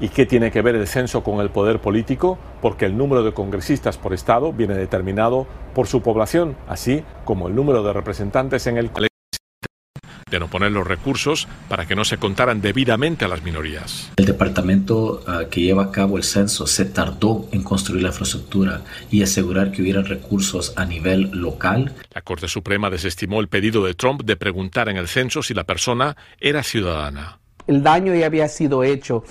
¿Y 0.00 0.08
qué 0.08 0.26
tiene 0.26 0.50
que 0.50 0.60
ver 0.60 0.74
el 0.74 0.88
censo 0.88 1.22
con 1.22 1.40
el 1.40 1.50
poder 1.50 1.80
político? 1.80 2.38
Porque 2.60 2.84
el 2.84 2.96
número 2.96 3.22
de 3.22 3.32
congresistas 3.32 3.96
por 3.96 4.12
estado 4.12 4.52
viene 4.52 4.74
determinado 4.74 5.46
por 5.72 5.86
su 5.86 6.02
población, 6.02 6.56
así 6.68 7.04
como 7.24 7.46
el 7.48 7.54
número 7.54 7.82
de 7.82 7.92
representantes 7.92 8.66
en 8.66 8.76
el 8.76 8.90
de 10.34 10.40
no 10.40 10.48
poner 10.48 10.72
los 10.72 10.86
recursos 10.86 11.46
para 11.68 11.86
que 11.86 11.94
no 11.94 12.04
se 12.04 12.18
contaran 12.18 12.60
debidamente 12.60 13.24
a 13.24 13.28
las 13.28 13.42
minorías. 13.42 14.10
El 14.16 14.24
departamento 14.24 15.22
uh, 15.26 15.48
que 15.48 15.60
lleva 15.60 15.84
a 15.84 15.90
cabo 15.92 16.16
el 16.16 16.24
censo 16.24 16.66
se 16.66 16.84
tardó 16.86 17.48
en 17.52 17.62
construir 17.62 18.02
la 18.02 18.08
infraestructura 18.08 18.82
y 19.10 19.22
asegurar 19.22 19.70
que 19.70 19.82
hubieran 19.82 20.06
recursos 20.06 20.72
a 20.76 20.84
nivel 20.84 21.30
local. 21.32 21.94
La 22.12 22.22
Corte 22.22 22.48
Suprema 22.48 22.90
desestimó 22.90 23.40
el 23.40 23.48
pedido 23.48 23.84
de 23.84 23.94
Trump 23.94 24.22
de 24.24 24.36
preguntar 24.36 24.88
en 24.88 24.96
el 24.96 25.06
censo 25.06 25.42
si 25.42 25.54
la 25.54 25.64
persona 25.64 26.16
era 26.40 26.62
ciudadana. 26.62 27.38
El 27.66 27.82
daño 27.82 28.14
ya 28.14 28.26
había 28.26 28.48
sido 28.48 28.82
hecho 28.82 29.24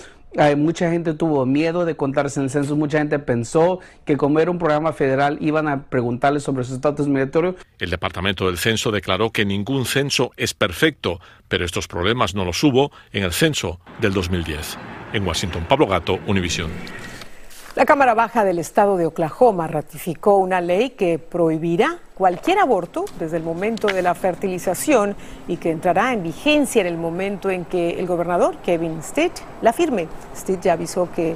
mucha 0.57 0.89
gente 0.89 1.13
tuvo 1.13 1.45
miedo 1.45 1.85
de 1.85 1.95
contarse 1.95 2.39
en 2.39 2.45
el 2.45 2.49
censo, 2.49 2.75
mucha 2.75 2.97
gente 2.99 3.19
pensó 3.19 3.79
que 4.05 4.17
como 4.17 4.39
era 4.39 4.51
un 4.51 4.57
programa 4.57 4.93
federal 4.93 5.37
iban 5.41 5.67
a 5.67 5.83
preguntarle 5.83 6.39
sobre 6.39 6.63
su 6.63 6.75
estatus 6.75 7.07
migratorio. 7.07 7.55
El 7.79 7.89
Departamento 7.89 8.47
del 8.47 8.57
Censo 8.57 8.91
declaró 8.91 9.31
que 9.31 9.45
ningún 9.45 9.85
censo 9.85 10.31
es 10.37 10.53
perfecto, 10.53 11.19
pero 11.47 11.65
estos 11.65 11.87
problemas 11.87 12.35
no 12.35 12.45
los 12.45 12.63
hubo 12.63 12.91
en 13.11 13.23
el 13.23 13.31
censo 13.31 13.79
del 13.99 14.13
2010. 14.13 14.77
En 15.13 15.25
Washington, 15.25 15.65
Pablo 15.67 15.87
Gato, 15.87 16.19
Univisión. 16.27 16.71
La 17.75 17.87
Cámara 17.87 18.13
Baja 18.13 18.43
del 18.43 18.59
Estado 18.59 18.97
de 18.97 19.07
Oklahoma 19.07 19.67
ratificó 19.67 20.37
una 20.37 20.61
ley 20.61 20.91
que 20.91 21.17
prohibirá 21.17 21.97
cualquier 22.13 22.59
aborto 22.59 23.05
desde 23.17 23.37
el 23.37 23.43
momento 23.43 23.87
de 23.87 24.03
la 24.03 24.13
fertilización 24.13 25.15
y 25.47 25.57
que 25.57 25.71
entrará 25.71 26.13
en 26.13 26.21
vigencia 26.21 26.81
en 26.81 26.87
el 26.87 26.97
momento 26.97 27.49
en 27.49 27.65
que 27.65 27.99
el 27.99 28.05
gobernador 28.05 28.57
Kevin 28.57 29.01
Stitt 29.01 29.33
la 29.63 29.73
firme. 29.73 30.07
Stitt 30.37 30.61
ya 30.61 30.73
avisó 30.73 31.09
que 31.11 31.35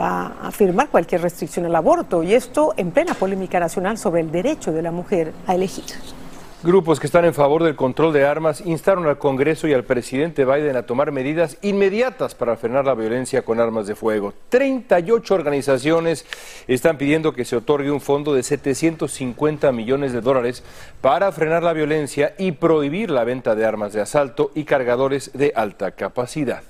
va 0.00 0.32
a 0.42 0.50
firmar 0.50 0.88
cualquier 0.88 1.22
restricción 1.22 1.64
al 1.66 1.76
aborto 1.76 2.24
y 2.24 2.34
esto 2.34 2.74
en 2.76 2.90
plena 2.90 3.14
polémica 3.14 3.60
nacional 3.60 3.98
sobre 3.98 4.22
el 4.22 4.32
derecho 4.32 4.72
de 4.72 4.82
la 4.82 4.90
mujer 4.90 5.32
a 5.46 5.54
elegir. 5.54 5.84
Grupos 6.60 6.98
que 6.98 7.06
están 7.06 7.24
en 7.24 7.34
favor 7.34 7.62
del 7.62 7.76
control 7.76 8.12
de 8.12 8.26
armas 8.26 8.62
instaron 8.62 9.06
al 9.06 9.16
Congreso 9.16 9.68
y 9.68 9.74
al 9.74 9.84
presidente 9.84 10.44
Biden 10.44 10.74
a 10.74 10.82
tomar 10.82 11.12
medidas 11.12 11.56
inmediatas 11.62 12.34
para 12.34 12.56
frenar 12.56 12.84
la 12.84 12.96
violencia 12.96 13.42
con 13.42 13.60
armas 13.60 13.86
de 13.86 13.94
fuego. 13.94 14.34
38 14.48 15.34
organizaciones 15.34 16.26
están 16.66 16.98
pidiendo 16.98 17.32
que 17.32 17.44
se 17.44 17.54
otorgue 17.54 17.92
un 17.92 18.00
fondo 18.00 18.34
de 18.34 18.42
750 18.42 19.70
millones 19.70 20.12
de 20.12 20.20
dólares 20.20 20.64
para 21.00 21.30
frenar 21.30 21.62
la 21.62 21.74
violencia 21.74 22.34
y 22.38 22.50
prohibir 22.50 23.12
la 23.12 23.22
venta 23.22 23.54
de 23.54 23.64
armas 23.64 23.92
de 23.92 24.00
asalto 24.00 24.50
y 24.56 24.64
cargadores 24.64 25.30
de 25.34 25.52
alta 25.54 25.92
capacidad. 25.92 26.64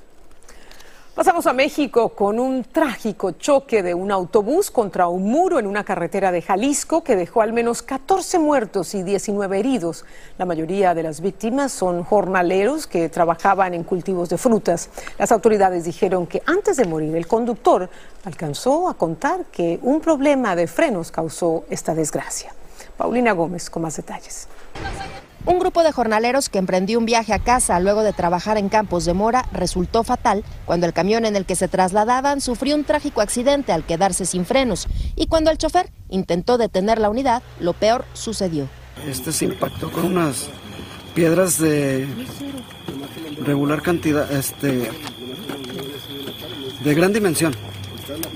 Pasamos 1.18 1.48
a 1.48 1.52
México 1.52 2.10
con 2.10 2.38
un 2.38 2.62
trágico 2.62 3.32
choque 3.32 3.82
de 3.82 3.92
un 3.92 4.12
autobús 4.12 4.70
contra 4.70 5.08
un 5.08 5.24
muro 5.24 5.58
en 5.58 5.66
una 5.66 5.82
carretera 5.82 6.30
de 6.30 6.42
Jalisco 6.42 7.02
que 7.02 7.16
dejó 7.16 7.42
al 7.42 7.52
menos 7.52 7.82
14 7.82 8.38
muertos 8.38 8.94
y 8.94 9.02
19 9.02 9.58
heridos. 9.58 10.04
La 10.38 10.44
mayoría 10.44 10.94
de 10.94 11.02
las 11.02 11.20
víctimas 11.20 11.72
son 11.72 12.04
jornaleros 12.04 12.86
que 12.86 13.08
trabajaban 13.08 13.74
en 13.74 13.82
cultivos 13.82 14.28
de 14.28 14.38
frutas. 14.38 14.90
Las 15.18 15.32
autoridades 15.32 15.82
dijeron 15.82 16.24
que 16.28 16.40
antes 16.46 16.76
de 16.76 16.84
morir 16.84 17.16
el 17.16 17.26
conductor 17.26 17.90
alcanzó 18.22 18.88
a 18.88 18.94
contar 18.94 19.46
que 19.46 19.80
un 19.82 20.00
problema 20.00 20.54
de 20.54 20.68
frenos 20.68 21.10
causó 21.10 21.64
esta 21.68 21.96
desgracia. 21.96 22.54
Paulina 22.96 23.32
Gómez 23.32 23.70
con 23.70 23.82
más 23.82 23.96
detalles. 23.96 24.46
Un 25.48 25.58
grupo 25.58 25.82
de 25.82 25.92
jornaleros 25.92 26.50
que 26.50 26.58
emprendió 26.58 26.98
un 26.98 27.06
viaje 27.06 27.32
a 27.32 27.38
casa 27.38 27.80
luego 27.80 28.02
de 28.02 28.12
trabajar 28.12 28.58
en 28.58 28.68
Campos 28.68 29.06
de 29.06 29.14
Mora 29.14 29.48
resultó 29.50 30.04
fatal 30.04 30.44
cuando 30.66 30.84
el 30.84 30.92
camión 30.92 31.24
en 31.24 31.36
el 31.36 31.46
que 31.46 31.56
se 31.56 31.68
trasladaban 31.68 32.42
sufrió 32.42 32.74
un 32.74 32.84
trágico 32.84 33.22
accidente 33.22 33.72
al 33.72 33.86
quedarse 33.86 34.26
sin 34.26 34.44
frenos 34.44 34.86
y 35.16 35.26
cuando 35.26 35.50
el 35.50 35.56
chofer 35.56 35.90
intentó 36.10 36.58
detener 36.58 36.98
la 36.98 37.08
unidad, 37.08 37.42
lo 37.60 37.72
peor 37.72 38.04
sucedió. 38.12 38.68
Este 39.06 39.32
se 39.32 39.46
impactó 39.46 39.90
con 39.90 40.04
unas 40.04 40.50
piedras 41.14 41.58
de 41.58 42.06
regular 43.42 43.80
cantidad, 43.80 44.30
este, 44.30 44.90
de 46.84 46.94
gran 46.94 47.14
dimensión 47.14 47.54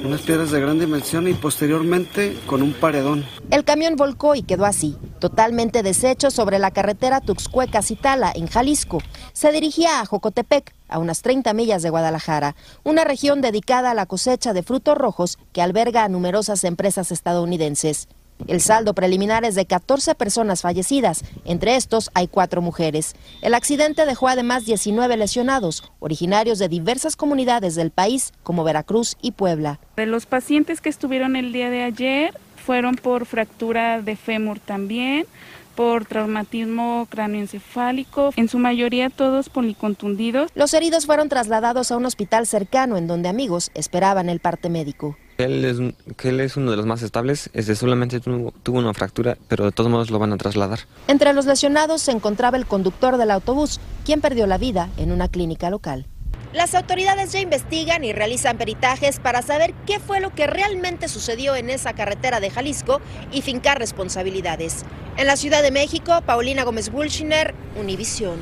unas 0.04 0.22
piedras 0.22 0.50
de 0.50 0.60
gran 0.60 0.78
dimensión 0.78 1.28
y 1.28 1.34
posteriormente 1.34 2.36
con 2.46 2.62
un 2.62 2.72
paredón. 2.72 3.24
El 3.50 3.64
camión 3.64 3.96
volcó 3.96 4.34
y 4.34 4.42
quedó 4.42 4.64
así, 4.64 4.96
totalmente 5.22 5.84
deshecho 5.84 6.32
sobre 6.32 6.58
la 6.58 6.72
carretera 6.72 7.20
Tuxcueca-Citala, 7.20 8.32
en 8.34 8.48
Jalisco. 8.48 8.98
Se 9.32 9.52
dirigía 9.52 10.00
a 10.00 10.04
Jocotepec, 10.04 10.74
a 10.88 10.98
unas 10.98 11.22
30 11.22 11.54
millas 11.54 11.82
de 11.82 11.90
Guadalajara, 11.90 12.56
una 12.82 13.04
región 13.04 13.40
dedicada 13.40 13.92
a 13.92 13.94
la 13.94 14.06
cosecha 14.06 14.52
de 14.52 14.64
frutos 14.64 14.98
rojos 14.98 15.38
que 15.52 15.62
alberga 15.62 16.02
a 16.02 16.08
numerosas 16.08 16.64
empresas 16.64 17.12
estadounidenses. 17.12 18.08
El 18.48 18.60
saldo 18.60 18.94
preliminar 18.94 19.44
es 19.44 19.54
de 19.54 19.64
14 19.64 20.16
personas 20.16 20.62
fallecidas, 20.62 21.22
entre 21.44 21.76
estos 21.76 22.10
hay 22.14 22.26
cuatro 22.26 22.60
mujeres. 22.60 23.14
El 23.42 23.54
accidente 23.54 24.04
dejó 24.06 24.26
además 24.26 24.64
19 24.66 25.16
lesionados, 25.16 25.84
originarios 26.00 26.58
de 26.58 26.68
diversas 26.68 27.14
comunidades 27.14 27.76
del 27.76 27.92
país, 27.92 28.32
como 28.42 28.64
Veracruz 28.64 29.16
y 29.22 29.30
Puebla. 29.30 29.78
De 29.94 30.06
los 30.06 30.26
pacientes 30.26 30.80
que 30.80 30.88
estuvieron 30.88 31.36
el 31.36 31.52
día 31.52 31.70
de 31.70 31.84
ayer, 31.84 32.34
fueron 32.62 32.94
por 32.94 33.26
fractura 33.26 34.00
de 34.00 34.16
fémur 34.16 34.60
también, 34.60 35.26
por 35.74 36.04
traumatismo 36.04 37.06
cráneoencefálico, 37.10 38.32
en 38.36 38.48
su 38.48 38.58
mayoría 38.58 39.10
todos 39.10 39.48
policontundidos. 39.48 40.50
Los 40.54 40.74
heridos 40.74 41.06
fueron 41.06 41.28
trasladados 41.28 41.90
a 41.90 41.96
un 41.96 42.06
hospital 42.06 42.46
cercano 42.46 42.96
en 42.96 43.06
donde 43.06 43.28
amigos 43.28 43.70
esperaban 43.74 44.28
el 44.28 44.40
parte 44.40 44.68
médico. 44.68 45.16
Él 45.38 45.64
es, 45.64 45.78
que 46.16 46.28
él 46.28 46.40
es 46.40 46.56
uno 46.56 46.70
de 46.70 46.76
los 46.76 46.86
más 46.86 47.02
estables, 47.02 47.50
es 47.52 47.66
de 47.66 47.74
solamente 47.74 48.20
tuvo, 48.20 48.52
tuvo 48.62 48.78
una 48.78 48.94
fractura, 48.94 49.36
pero 49.48 49.64
de 49.64 49.72
todos 49.72 49.90
modos 49.90 50.10
lo 50.10 50.18
van 50.18 50.32
a 50.32 50.36
trasladar. 50.36 50.80
Entre 51.08 51.32
los 51.32 51.46
lesionados 51.46 52.02
se 52.02 52.12
encontraba 52.12 52.58
el 52.58 52.66
conductor 52.66 53.16
del 53.16 53.30
autobús, 53.30 53.80
quien 54.04 54.20
perdió 54.20 54.46
la 54.46 54.58
vida 54.58 54.90
en 54.98 55.10
una 55.10 55.28
clínica 55.28 55.70
local. 55.70 56.06
Las 56.52 56.74
autoridades 56.74 57.32
ya 57.32 57.40
investigan 57.40 58.04
y 58.04 58.12
realizan 58.12 58.58
peritajes 58.58 59.18
para 59.18 59.40
saber 59.40 59.72
qué 59.86 59.98
fue 59.98 60.20
lo 60.20 60.34
que 60.34 60.46
realmente 60.46 61.08
sucedió 61.08 61.56
en 61.56 61.70
esa 61.70 61.94
carretera 61.94 62.40
de 62.40 62.50
Jalisco 62.50 63.00
y 63.32 63.40
fincar 63.40 63.78
responsabilidades. 63.78 64.84
En 65.16 65.26
la 65.26 65.36
Ciudad 65.36 65.62
de 65.62 65.70
México, 65.70 66.20
Paulina 66.26 66.64
Gómez 66.64 66.90
Bulchiner, 66.90 67.54
Univisión. 67.80 68.36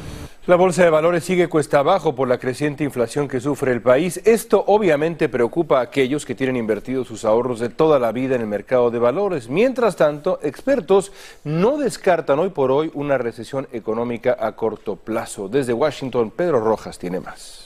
La 0.46 0.56
bolsa 0.56 0.82
de 0.82 0.90
valores 0.90 1.22
sigue 1.22 1.48
cuesta 1.48 1.78
abajo 1.78 2.16
por 2.16 2.26
la 2.26 2.38
creciente 2.38 2.82
inflación 2.82 3.28
que 3.28 3.40
sufre 3.40 3.70
el 3.70 3.80
país. 3.80 4.20
Esto 4.24 4.64
obviamente 4.66 5.28
preocupa 5.28 5.78
a 5.78 5.82
aquellos 5.82 6.26
que 6.26 6.34
tienen 6.34 6.56
invertidos 6.56 7.06
sus 7.06 7.24
ahorros 7.24 7.60
de 7.60 7.68
toda 7.68 8.00
la 8.00 8.10
vida 8.10 8.34
en 8.34 8.40
el 8.40 8.48
mercado 8.48 8.90
de 8.90 8.98
valores. 8.98 9.48
Mientras 9.48 9.94
tanto, 9.94 10.40
expertos 10.42 11.12
no 11.44 11.76
descartan 11.76 12.40
hoy 12.40 12.48
por 12.48 12.72
hoy 12.72 12.90
una 12.94 13.18
recesión 13.18 13.68
económica 13.70 14.36
a 14.40 14.56
corto 14.56 14.96
plazo. 14.96 15.48
Desde 15.48 15.72
Washington, 15.72 16.32
Pedro 16.32 16.58
Rojas 16.58 16.98
tiene 16.98 17.20
más. 17.20 17.59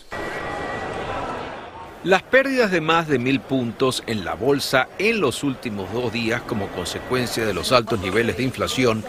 Las 2.04 2.23
pérdidas 2.23 2.71
de 2.71 2.83
más 2.83 3.09
de 3.09 3.18
mil 3.18 3.40
puntos 3.40 4.02
en 4.06 4.26
la 4.26 4.35
bolsa 4.35 4.88
en 4.99 5.23
los 5.23 5.42
últimos 5.42 5.90
dos 5.90 6.12
días 6.12 6.42
como 6.42 6.68
consecuencia 6.68 7.47
de 7.47 7.54
los 7.54 7.73
altos 7.73 7.99
niveles 7.99 8.37
de 8.37 8.42
inflación 8.42 9.02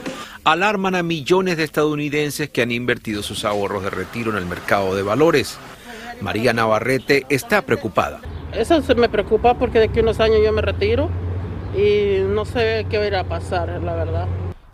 alarman 0.45 0.95
a 0.95 1.03
millones 1.03 1.57
de 1.57 1.65
estadounidenses 1.65 2.49
que 2.49 2.61
han 2.61 2.71
invertido 2.71 3.21
sus 3.21 3.43
ahorros 3.43 3.83
de 3.83 3.89
retiro 3.89 4.31
en 4.31 4.37
el 4.37 4.45
mercado 4.45 4.95
de 4.95 5.03
valores. 5.03 5.57
María 6.21 6.53
Navarrete 6.53 7.25
está 7.27 7.63
preocupada. 7.63 8.21
Eso 8.53 8.81
se 8.81 8.95
me 8.95 9.09
preocupa 9.09 9.55
porque 9.55 9.79
de 9.79 9.85
aquí 9.85 9.99
a 9.99 10.03
unos 10.03 10.21
años 10.21 10.39
yo 10.41 10.53
me 10.53 10.61
retiro 10.61 11.09
y 11.75 12.19
no 12.25 12.45
sé 12.45 12.85
qué 12.89 12.97
va 12.97 13.03
a 13.03 13.07
ir 13.07 13.15
a 13.17 13.25
pasar, 13.25 13.67
la 13.83 13.95
verdad. 13.95 14.27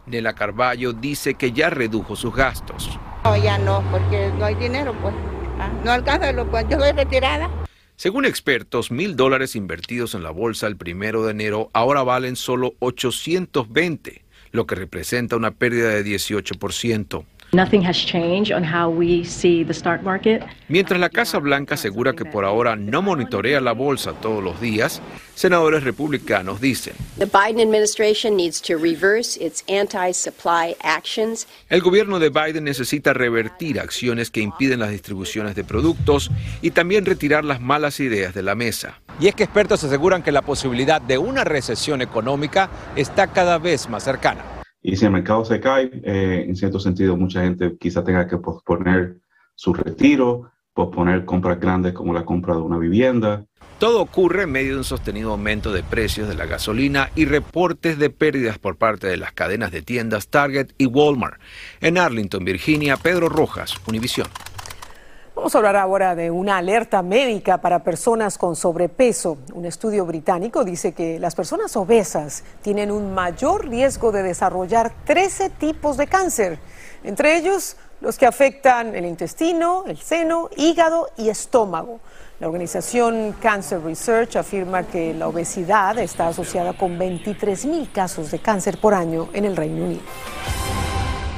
Nela 0.05 0.33
Carballo 0.33 0.93
dice 0.93 1.33
que 1.33 1.53
ya 1.53 1.71
redujo 1.71 2.15
sus 2.15 2.35
gastos. 2.35 3.00
No, 3.23 3.35
ya 3.35 3.57
no, 3.57 3.83
porque 3.89 4.31
no 4.38 4.45
hay 4.45 4.53
dinero, 4.53 4.93
pues. 5.01 5.15
No 5.84 5.91
alcanza, 5.91 6.32
lo, 6.32 6.50
pues 6.50 6.65
yo 6.70 6.77
estoy 6.77 6.91
retirada. 6.91 7.50
Según 7.96 8.25
expertos, 8.25 8.89
mil 8.89 9.15
dólares 9.15 9.56
invertidos 9.56 10.15
en 10.15 10.24
la 10.24 10.32
bolsa 10.32 10.68
el 10.68 10.75
primero 10.75 11.24
de 11.24 11.32
enero 11.32 11.70
ahora 11.74 12.01
valen 12.01 12.36
solo 12.36 12.74
820, 12.80 14.25
lo 14.51 14.65
que 14.65 14.75
representa 14.75 15.36
una 15.36 15.51
pérdida 15.51 15.89
de 15.89 16.03
18%. 16.03 17.25
Mientras 20.70 20.98
la 21.01 21.10
Casa 21.10 21.38
Blanca 21.39 21.75
asegura 21.75 22.13
que 22.13 22.24
por 22.24 22.46
ahora 22.46 22.77
no 22.77 23.01
monitorea 23.01 23.60
la 23.60 23.74
bolsa 23.74 24.13
todos 24.13 24.41
los 24.41 24.62
días, 24.62 25.01
senadores 25.36 25.84
republicanos 25.84 26.62
dicen 26.62 26.93
el 31.70 31.81
gobierno 31.81 32.20
de 32.20 32.29
Biden 32.29 32.63
necesita 32.63 33.12
revertir 33.13 33.81
acciones 33.81 34.31
que 34.31 34.39
impiden 34.39 34.79
las 34.79 34.91
distribuciones 34.91 35.53
de 35.53 35.65
productos 35.65 36.31
y 36.62 36.72
también 36.72 37.05
retirar 37.05 37.43
las 37.43 37.60
malas 37.60 38.00
ideas 38.00 38.34
de 38.34 38.43
la 38.43 38.55
mesa. 38.55 39.01
Y 39.20 39.27
es 39.27 39.36
que 39.36 39.43
expertos 39.43 39.84
aseguran 39.84 40.24
que 40.24 40.31
la 40.31 40.41
posibilidad 40.41 41.01
de 41.01 41.17
una 41.17 41.43
recesión 41.43 42.01
económica 42.01 42.70
está 42.96 43.27
cada 43.27 43.58
vez 43.58 43.89
más 43.89 44.03
cercana. 44.03 44.61
Y 44.81 44.95
si 44.95 45.05
el 45.05 45.11
mercado 45.11 45.45
se 45.45 45.59
cae, 45.59 45.91
eh, 46.03 46.45
en 46.47 46.55
cierto 46.55 46.79
sentido, 46.79 47.15
mucha 47.15 47.43
gente 47.43 47.77
quizá 47.79 48.03
tenga 48.03 48.27
que 48.27 48.38
posponer 48.38 49.17
su 49.55 49.73
retiro, 49.73 50.51
posponer 50.73 51.25
compras 51.25 51.59
grandes 51.59 51.93
como 51.93 52.13
la 52.13 52.25
compra 52.25 52.55
de 52.55 52.61
una 52.61 52.77
vivienda. 52.77 53.45
Todo 53.77 54.01
ocurre 54.01 54.43
en 54.43 54.51
medio 54.51 54.73
de 54.73 54.77
un 54.79 54.83
sostenido 54.83 55.31
aumento 55.31 55.71
de 55.71 55.83
precios 55.83 56.27
de 56.27 56.35
la 56.35 56.45
gasolina 56.45 57.09
y 57.15 57.25
reportes 57.25 57.97
de 57.97 58.09
pérdidas 58.09 58.59
por 58.59 58.75
parte 58.77 59.07
de 59.07 59.17
las 59.17 59.33
cadenas 59.33 59.71
de 59.71 59.81
tiendas 59.81 60.27
Target 60.27 60.73
y 60.77 60.85
Walmart. 60.85 61.39
En 61.79 61.97
Arlington, 61.97 62.45
Virginia, 62.45 62.97
Pedro 62.97 63.27
Rojas, 63.27 63.75
Univisión. 63.88 64.27
Vamos 65.41 65.55
a 65.55 65.57
hablar 65.57 65.75
ahora 65.75 66.13
de 66.13 66.29
una 66.29 66.57
alerta 66.57 67.01
médica 67.01 67.57
para 67.57 67.83
personas 67.83 68.38
con 68.38 68.55
sobrepeso. 68.55 69.39
Un 69.55 69.65
estudio 69.65 70.05
británico 70.05 70.63
dice 70.63 70.91
que 70.91 71.17
las 71.17 71.33
personas 71.33 71.75
obesas 71.75 72.43
tienen 72.62 72.91
un 72.91 73.15
mayor 73.15 73.67
riesgo 73.67 74.12
de 74.12 74.21
desarrollar 74.21 74.93
13 75.03 75.50
tipos 75.50 75.98
de 75.98 76.05
cáncer, 76.05 76.60
entre 77.03 77.38
ellos 77.38 77.75
los 78.01 78.19
que 78.19 78.27
afectan 78.27 78.95
el 78.95 79.03
intestino, 79.03 79.83
el 79.88 79.98
seno, 79.98 80.51
hígado 80.57 81.09
y 81.18 81.29
estómago. 81.29 82.01
La 82.39 82.46
organización 82.46 83.35
Cancer 83.42 83.81
Research 83.83 84.35
afirma 84.35 84.83
que 84.83 85.16
la 85.16 85.27
obesidad 85.27 85.98
está 85.98 86.27
asociada 86.27 86.74
con 86.74 87.00
23 87.00 87.66
mil 87.66 87.92
casos 87.92 88.29
de 88.29 88.37
cáncer 88.37 88.77
por 88.79 88.94
año 88.94 89.29
en 89.33 89.46
el 89.46 89.55
Reino 89.55 89.85
Unido. 89.85 90.01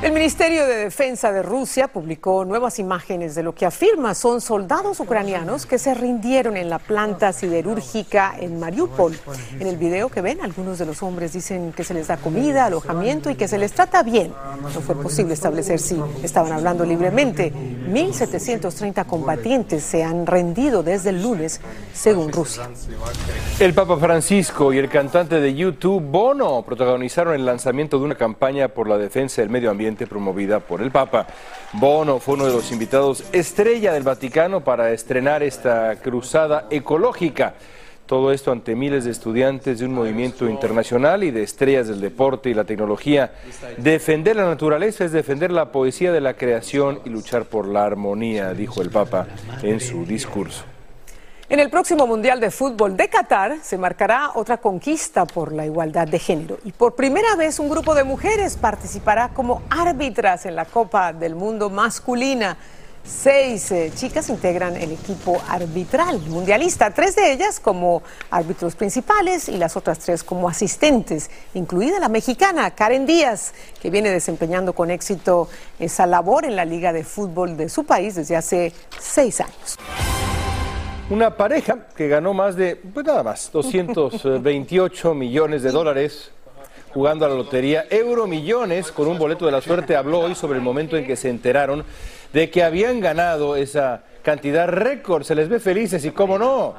El 0.01 0.12
Ministerio 0.12 0.65
de 0.65 0.75
Defensa 0.75 1.32
de 1.32 1.41
Rusia 1.41 1.88
publicó 1.88 2.43
nuevas 2.43 2.77
imágenes 2.77 3.36
de 3.36 3.43
lo 3.43 3.56
que 3.56 3.65
afirma 3.65 4.13
son 4.13 4.41
soldados 4.41 4.99
ucranianos 4.99 5.65
que 5.65 5.77
se 5.77 5.93
rindieron 5.93 6.58
en 6.58 6.69
la 6.69 6.79
planta 6.79 7.32
siderúrgica 7.32 8.36
en 8.38 8.60
Mariupol. 8.60 9.17
En 9.60 9.67
el 9.67 9.77
video 9.77 10.10
que 10.10 10.19
ven, 10.19 10.41
algunos 10.41 10.77
de 10.77 10.86
los 10.86 11.01
hombres 11.03 11.32
dicen 11.32 11.71
que 11.71 11.86
se 11.86 11.93
les 11.93 12.08
da 12.08 12.17
comida, 12.17 12.65
alojamiento 12.65 13.29
y 13.29 13.36
que 13.36 13.47
se 13.47 13.58
les 13.58 13.71
trata 13.71 14.03
bien. 14.03 14.34
No 14.62 14.82
fue 14.82 15.01
posible 15.01 15.36
establecer 15.36 15.79
si 15.79 16.01
estaban 16.21 16.51
hablando 16.51 16.84
libremente. 16.84 17.53
1.730 17.53 19.06
combatientes 19.06 19.84
se 19.84 20.03
han 20.03 20.25
rendido 20.25 20.84
desde 20.84 21.12
el 21.12 21.21
lunes, 21.21 21.62
según 21.93 22.34
Rusia. 22.34 22.69
El 23.60 23.73
Papa 23.73 23.97
Francisco 23.97 24.73
y 24.73 24.79
el 24.79 24.89
cantante 24.89 25.39
de 25.39 25.53
YouTube, 25.53 26.01
Bono, 26.01 26.62
protagonizaron 26.63 27.36
el 27.36 27.45
lanzamiento 27.45 27.99
de 27.99 28.06
una 28.06 28.15
campaña 28.15 28.67
por 28.67 28.89
la 28.89 28.97
defensa 28.97 29.41
del 29.41 29.49
medio 29.49 29.71
ambiente 29.71 29.92
promovida 29.95 30.60
por 30.60 30.82
el 30.82 30.91
Papa. 30.91 31.27
Bono 31.73 32.19
fue 32.19 32.36
uno 32.36 32.45
de 32.45 32.53
los 32.53 32.71
invitados 32.71 33.23
estrella 33.32 33.93
del 33.93 34.03
Vaticano 34.03 34.63
para 34.63 34.91
estrenar 34.91 35.43
esta 35.43 35.95
cruzada 36.01 36.67
ecológica. 36.69 37.53
Todo 38.06 38.34
esto 38.34 38.51
ante 38.51 38.75
miles 38.75 39.06
de 39.06 39.12
estudiantes 39.12 39.79
de 39.79 39.86
un 39.86 39.93
movimiento 39.93 40.49
internacional 40.49 41.23
y 41.23 41.32
de 41.32 41.43
estrellas 41.43 41.88
del 41.88 42.01
deporte 42.01 42.49
y 42.49 42.53
la 42.53 42.65
tecnología. 42.65 43.32
Defender 43.77 44.36
la 44.36 44.45
naturaleza 44.45 45.06
es 45.06 45.13
defender 45.13 45.51
la 45.51 45.71
poesía 45.71 46.12
de 46.12 46.19
la 46.19 46.34
creación 46.34 46.99
y 47.06 47.10
luchar 47.10 47.45
por 47.45 47.67
la 47.67 47.86
armonía, 47.86 48.53
dijo 48.53 48.82
el 48.82 48.89
Papa 48.89 49.27
en 49.62 49.79
su 49.79 50.06
discurso. 50.06 50.65
En 51.49 51.60
el 51.60 51.69
próximo 51.69 52.08
Mundial 52.08 52.39
de 52.39 52.51
Fútbol 52.51 52.95
de 52.95 53.10
Qatar 53.10 53.58
se 53.62 53.77
marcará 53.77 54.32
otra 54.36 54.58
conquista 54.58 55.25
por 55.25 55.51
la 55.51 55.65
igualdad 55.65 56.08
de 56.08 56.17
género 56.17 56.58
y 56.63 56.71
por 56.71 56.95
primera 56.95 57.36
vez 57.36 57.60
un 57.60 57.69
grupo 57.69 57.93
de 57.95 58.06
mujeres 58.06 58.56
participará 58.56 59.29
como 59.29 59.62
árbitras 59.69 60.45
en 60.45 60.56
la 60.56 60.63
Copa 60.63 61.12
del 61.12 61.36
Mundo 61.36 61.69
masculina. 61.69 62.58
Seis 63.03 63.69
eh, 63.73 63.91
chicas 63.93 64.29
integran 64.29 64.77
el 64.77 64.93
equipo 64.93 65.38
arbitral 65.49 66.21
mundialista, 66.21 66.91
tres 66.91 67.17
de 67.17 67.34
ellas 67.34 67.60
como 67.60 68.01
árbitros 68.32 68.75
principales 68.75 69.49
y 69.49 69.58
las 69.58 69.75
otras 69.75 69.99
tres 69.99 70.23
como 70.23 70.47
asistentes, 70.47 71.29
incluida 71.53 71.99
la 71.99 72.08
mexicana 72.08 72.71
Karen 72.71 73.06
Díaz, 73.06 73.53
que 73.82 73.89
viene 73.89 74.10
desempeñando 74.10 74.71
con 74.71 74.89
éxito 74.89 75.49
esa 75.77 76.08
labor 76.08 76.45
en 76.45 76.56
la 76.56 76.63
Liga 76.63 76.93
de 76.93 77.03
Fútbol 77.03 77.58
de 77.58 77.67
su 77.67 77.84
país 77.84 78.15
desde 78.15 78.38
hace 78.38 78.71
seis 78.97 79.41
años. 79.41 79.77
Una 81.10 81.36
pareja 81.36 81.88
que 81.98 82.08
ganó 82.08 82.34
más 82.34 82.56
de, 82.56 82.78
pues 82.78 83.06
nada 83.06 83.24
más, 83.24 83.52
228 83.52 85.13
millones 85.16 85.62
de 85.62 85.72
dólares 85.72 86.32
jugando 86.94 87.26
a 87.26 87.30
la 87.30 87.36
lotería. 87.36 87.86
Euromillones 87.89 88.92
con 88.92 89.08
un 89.08 89.18
boleto 89.18 89.46
de 89.46 89.52
la 89.52 89.62
suerte 89.62 89.98
habló 89.98 90.22
hoy 90.22 90.34
sobre 90.34 90.58
el 90.58 90.63
momento 90.63 90.96
en 90.96 91.06
que 91.06 91.18
se 91.18 91.30
enteraron 91.30 91.84
de 92.34 92.50
que 92.50 92.63
habían 92.63 93.00
ganado 93.00 93.56
esa 93.56 94.04
cantidad 94.24 94.67
récord, 94.67 95.24
se 95.24 95.36
les 95.36 95.50
ve 95.50 95.60
felices 95.60 96.04
y 96.06 96.12
cómo 96.12 96.39
no. 96.39 96.74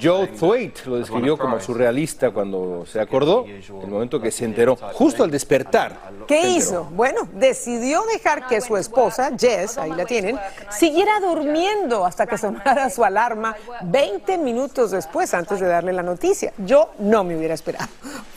Joe 0.00 0.28
Thwaite 0.28 0.82
lo 0.86 0.96
describió 0.96 1.36
como 1.36 1.60
surrealista 1.60 2.30
cuando 2.30 2.86
se 2.86 3.00
acordó, 3.00 3.44
el 3.46 3.88
momento 3.88 4.20
que 4.20 4.30
se 4.30 4.44
enteró, 4.44 4.76
justo 4.76 5.24
al 5.24 5.30
despertar. 5.30 5.98
¿Qué 6.26 6.50
hizo? 6.50 6.84
Bueno, 6.92 7.28
decidió 7.34 8.02
dejar 8.12 8.46
que 8.46 8.60
su 8.60 8.76
esposa, 8.76 9.32
Jess, 9.36 9.76
ahí 9.76 9.90
la 9.90 10.06
tienen, 10.06 10.38
siguiera 10.70 11.20
durmiendo 11.20 12.06
hasta 12.06 12.26
que 12.26 12.38
sonara 12.38 12.88
su 12.88 13.04
alarma 13.04 13.56
20 13.82 14.38
minutos 14.38 14.92
después, 14.92 15.34
antes 15.34 15.60
de 15.60 15.66
darle 15.66 15.92
la 15.92 16.02
noticia. 16.02 16.52
Yo 16.58 16.90
no 17.00 17.24
me 17.24 17.36
hubiera 17.36 17.54
esperado. 17.54 17.88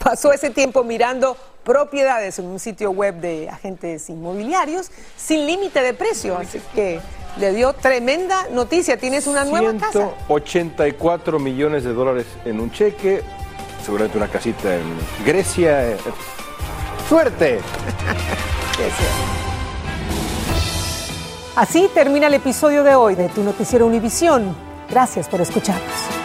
Pasó 0.08 0.32
ese 0.32 0.48
tiempo 0.48 0.84
mirando 0.84 1.36
propiedades 1.64 2.38
en 2.38 2.46
un 2.46 2.58
sitio 2.58 2.92
web 2.92 3.16
de 3.16 3.50
agentes 3.50 4.08
inmobiliarios 4.08 4.90
sin 5.18 5.46
límite 5.46 5.82
de 5.82 5.92
precio, 5.92 6.38
así 6.38 6.62
que 6.74 6.98
le 7.38 7.52
dio 7.52 7.74
tremenda 7.74 8.46
noticia. 8.50 8.96
Tienes 8.96 9.26
una 9.26 9.44
nueva 9.44 9.74
casa. 9.74 10.12
184 10.28 11.38
millones 11.38 11.84
de 11.84 11.92
dólares 11.92 12.24
en 12.46 12.58
un 12.58 12.72
cheque, 12.72 13.22
seguramente 13.84 14.16
una 14.16 14.28
casita 14.28 14.76
en 14.76 14.82
Grecia. 15.26 15.98
¡Suerte! 17.10 17.60
Así 21.54 21.90
termina 21.92 22.28
el 22.28 22.34
episodio 22.34 22.82
de 22.82 22.94
hoy 22.94 23.14
de 23.14 23.28
Tu 23.28 23.42
Noticiero 23.42 23.84
Univisión. 23.84 24.56
Gracias 24.88 25.28
por 25.28 25.42
escucharnos. 25.42 26.17